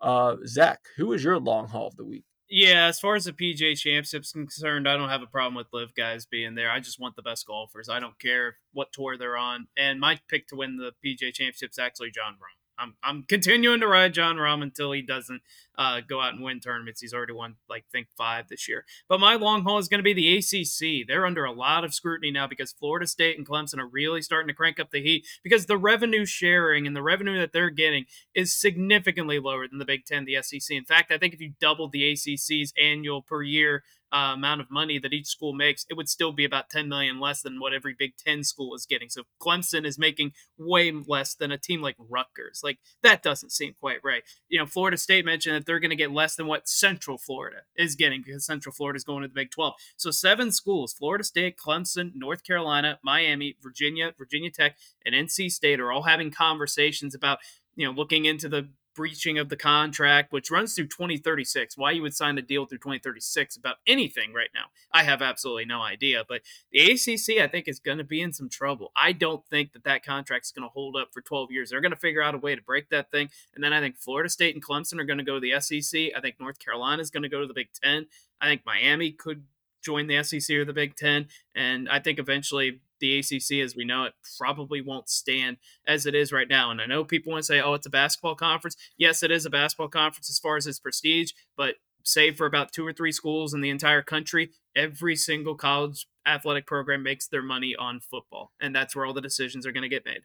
[0.00, 2.24] Uh, Zach, who is your long haul of the week?
[2.50, 5.94] Yeah, as far as the PJ Championship's concerned, I don't have a problem with live
[5.94, 6.70] guys being there.
[6.70, 7.90] I just want the best golfers.
[7.90, 9.66] I don't care what tour they're on.
[9.76, 12.58] And my pick to win the PJ Championship is actually Jon Rahm.
[12.78, 15.42] I'm, I'm continuing to ride Jon Rahm until he doesn't
[15.78, 17.00] uh, go out and win tournaments.
[17.00, 18.84] He's already won, like, think five this year.
[19.08, 21.06] But my long haul is going to be the ACC.
[21.06, 24.48] They're under a lot of scrutiny now because Florida State and Clemson are really starting
[24.48, 28.06] to crank up the heat because the revenue sharing and the revenue that they're getting
[28.34, 30.76] is significantly lower than the Big Ten, the SEC.
[30.76, 34.70] In fact, I think if you doubled the ACC's annual per year uh, amount of
[34.70, 37.74] money that each school makes, it would still be about 10 million less than what
[37.74, 39.08] every Big Ten school is getting.
[39.08, 42.60] So Clemson is making way less than a team like Rutgers.
[42.62, 44.22] Like that doesn't seem quite right.
[44.48, 47.58] You know, Florida State mentioned that they're going to get less than what Central Florida
[47.76, 49.74] is getting because Central Florida is going to the Big 12.
[49.96, 55.78] So seven schools: Florida State, Clemson, North Carolina, Miami, Virginia, Virginia Tech, and NC State
[55.78, 57.38] are all having conversations about
[57.76, 58.68] you know looking into the
[58.98, 61.78] breaching of the contract, which runs through 2036.
[61.78, 65.66] Why you would sign a deal through 2036 about anything right now, I have absolutely
[65.66, 66.24] no idea.
[66.28, 66.40] But
[66.72, 68.90] the ACC, I think, is going to be in some trouble.
[68.96, 71.70] I don't think that that contract's going to hold up for 12 years.
[71.70, 73.30] They're going to figure out a way to break that thing.
[73.54, 76.10] And then I think Florida State and Clemson are going to go to the SEC.
[76.16, 78.06] I think North Carolina is going to go to the Big Ten.
[78.40, 79.44] I think Miami could
[79.80, 81.28] join the SEC or the Big Ten.
[81.54, 86.14] And I think eventually the ACC, as we know it, probably won't stand as it
[86.14, 86.70] is right now.
[86.70, 88.76] And I know people want to say, oh, it's a basketball conference.
[88.96, 92.72] Yes, it is a basketball conference as far as its prestige, but save for about
[92.72, 97.42] two or three schools in the entire country, every single college athletic program makes their
[97.42, 98.52] money on football.
[98.60, 100.22] And that's where all the decisions are going to get made.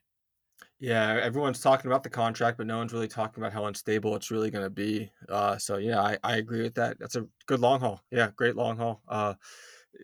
[0.80, 4.32] Yeah, everyone's talking about the contract, but no one's really talking about how unstable it's
[4.32, 5.12] really going to be.
[5.30, 7.00] Uh, so yeah, I, I agree with that.
[7.00, 8.02] That's a good long haul.
[8.12, 9.02] Yeah, great long haul.
[9.08, 9.36] Uh,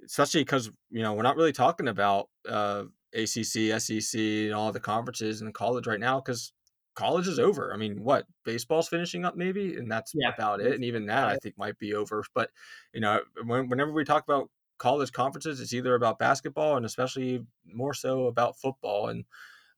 [0.06, 4.80] especially because you know we're not really talking about uh, ACC, SEC, and all the
[4.80, 6.54] conferences in college right now because
[6.96, 7.74] college is over.
[7.74, 10.30] I mean, what baseball's finishing up maybe, and that's Yeah.
[10.34, 10.74] about it.
[10.74, 12.24] And even that I think might be over.
[12.34, 12.52] But
[12.94, 17.46] you know, when, whenever we talk about college conferences, it's either about basketball and especially
[17.66, 19.08] more so about football.
[19.10, 19.26] And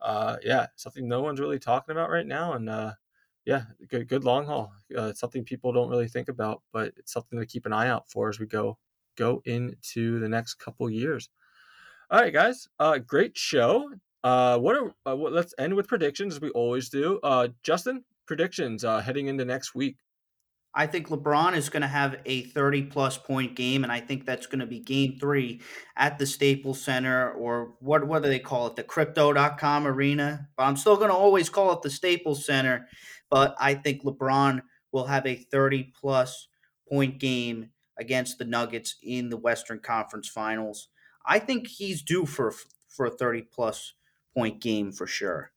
[0.01, 2.53] uh, yeah, something no one's really talking about right now.
[2.53, 2.93] And uh,
[3.45, 4.73] yeah, good good long haul.
[4.95, 7.87] Uh, it's something people don't really think about, but it's something to keep an eye
[7.87, 8.77] out for as we go
[9.21, 11.29] go into the next couple years.
[12.09, 12.67] All right, guys.
[12.79, 13.91] Uh, great show.
[14.23, 17.19] Uh, what are uh, what, let's end with predictions as we always do.
[17.23, 19.97] Uh, Justin, predictions uh, heading into next week.
[20.73, 24.25] I think LeBron is going to have a 30 plus point game, and I think
[24.25, 25.61] that's going to be game three
[25.97, 28.77] at the Staples Center, or what, what do they call it?
[28.77, 30.47] The crypto.com arena.
[30.55, 32.87] But I'm still going to always call it the Staples Center.
[33.29, 34.61] But I think LeBron
[34.93, 36.47] will have a 30 plus
[36.87, 37.69] point game
[38.01, 40.89] against the Nuggets in the Western Conference Finals.
[41.25, 42.53] I think he's due for,
[42.89, 43.93] for a 30 plus
[44.35, 45.51] point game for sure.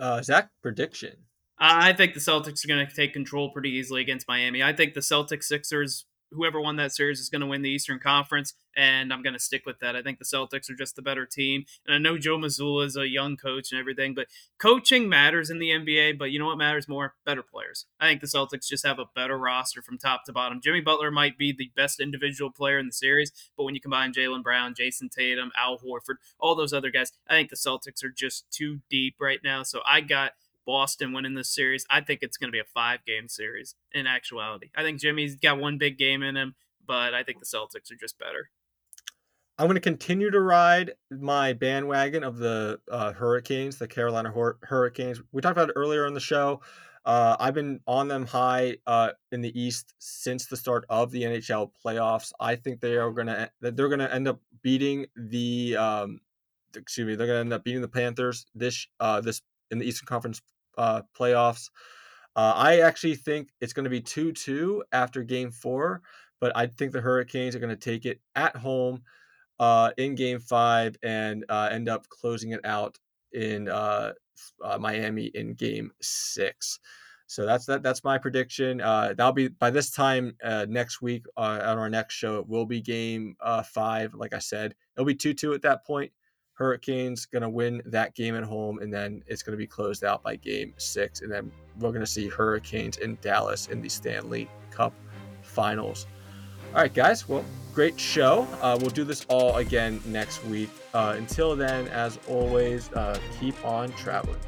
[0.00, 1.16] Uh, Zach, prediction.
[1.58, 4.62] I think the Celtics are going to take control pretty easily against Miami.
[4.62, 7.98] I think the Celtics Sixers whoever won that series is going to win the Eastern
[7.98, 9.96] Conference, and I'm going to stick with that.
[9.96, 12.96] I think the Celtics are just the better team, and I know Joe Mazzulla is
[12.96, 14.26] a young coach and everything, but
[14.58, 16.18] coaching matters in the NBA.
[16.18, 17.14] But you know what matters more?
[17.24, 17.86] Better players.
[18.00, 20.60] I think the Celtics just have a better roster from top to bottom.
[20.62, 24.12] Jimmy Butler might be the best individual player in the series, but when you combine
[24.12, 28.10] Jaylen Brown, Jayson Tatum, Al Horford, all those other guys, I think the Celtics are
[28.10, 29.62] just too deep right now.
[29.62, 30.32] So I got
[30.68, 31.86] Boston winning this series.
[31.90, 34.68] I think it's going to be a five game series in actuality.
[34.76, 37.96] I think Jimmy's got one big game in him, but I think the Celtics are
[37.98, 38.50] just better.
[39.58, 44.58] I'm going to continue to ride my bandwagon of the uh, Hurricanes, the Carolina Hur-
[44.62, 45.22] Hurricanes.
[45.32, 46.60] We talked about it earlier in the show.
[47.02, 51.22] Uh, I've been on them high uh, in the East since the start of the
[51.22, 52.30] NHL playoffs.
[52.38, 56.20] I think they are going to they're going to end up beating the um,
[56.76, 59.40] excuse me they're going to end up beating the Panthers this uh, this
[59.70, 60.42] in the Eastern Conference
[60.78, 61.70] uh, playoffs.
[62.36, 66.02] Uh, I actually think it's going to be 2 2 after game four,
[66.40, 69.02] but I think the Hurricanes are going to take it at home
[69.58, 72.98] uh, in game five and uh, end up closing it out
[73.32, 74.12] in uh,
[74.64, 76.78] uh, Miami in game six.
[77.26, 77.82] So that's that.
[77.82, 78.80] That's my prediction.
[78.80, 82.38] Uh, that'll be by this time uh, next week uh, on our next show.
[82.38, 84.14] It will be game uh, five.
[84.14, 86.10] Like I said, it'll be two two at that point.
[86.58, 90.02] Hurricanes going to win that game at home, and then it's going to be closed
[90.02, 91.20] out by game six.
[91.20, 94.92] And then we're going to see Hurricanes in Dallas in the Stanley Cup
[95.42, 96.08] finals.
[96.74, 97.28] All right, guys.
[97.28, 98.48] Well, great show.
[98.60, 100.70] Uh, we'll do this all again next week.
[100.92, 104.40] Uh, until then, as always, uh, keep on traveling.